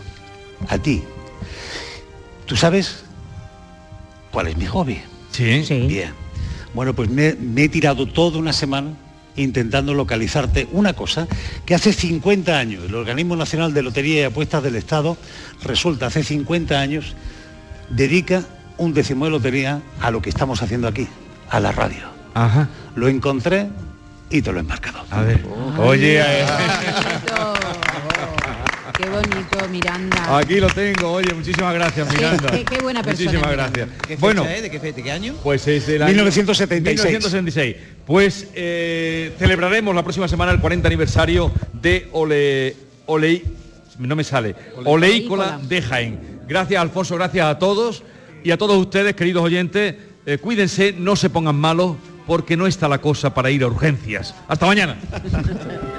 [0.67, 1.03] A ti.
[2.45, 3.03] ¿Tú sabes
[4.31, 5.01] cuál es mi hobby?
[5.31, 5.63] Sí.
[5.87, 6.13] Bien.
[6.73, 8.93] Bueno, pues me, me he tirado toda una semana
[9.35, 11.27] intentando localizarte una cosa
[11.65, 15.17] que hace 50 años, el Organismo Nacional de Lotería y Apuestas del Estado,
[15.63, 17.15] resulta hace 50 años,
[17.89, 18.43] dedica
[18.77, 21.07] un décimo de lotería a lo que estamos haciendo aquí,
[21.49, 22.09] a la radio.
[22.33, 22.69] Ajá.
[22.95, 23.67] Lo encontré
[24.29, 25.03] y te lo he marcado.
[25.09, 25.45] A ver.
[25.77, 26.45] Oye, eh,
[29.27, 30.37] bonito, Miranda.
[30.37, 32.51] aquí lo tengo, oye, muchísimas gracias, Miranda.
[32.51, 33.71] qué- qué buena persona, Muchísimas Miranda.
[33.77, 34.01] gracias.
[34.01, 34.61] ¿Qué fecha bueno, es?
[34.61, 35.35] ¿De qué, fe- de qué año?
[35.43, 37.05] Pues es del año 1976.
[37.05, 37.75] 1976.
[38.05, 43.43] Pues eh, celebraremos la próxima semana el 40 aniversario de Ole Olei,
[43.99, 44.55] no me sale,
[44.85, 46.39] Oleícola de Jaén.
[46.47, 48.03] Gracias Alfonso, gracias a todos
[48.43, 49.95] y a todos ustedes, queridos oyentes,
[50.25, 54.33] eh, cuídense, no se pongan malos porque no está la cosa para ir a urgencias.
[54.47, 54.97] Hasta mañana.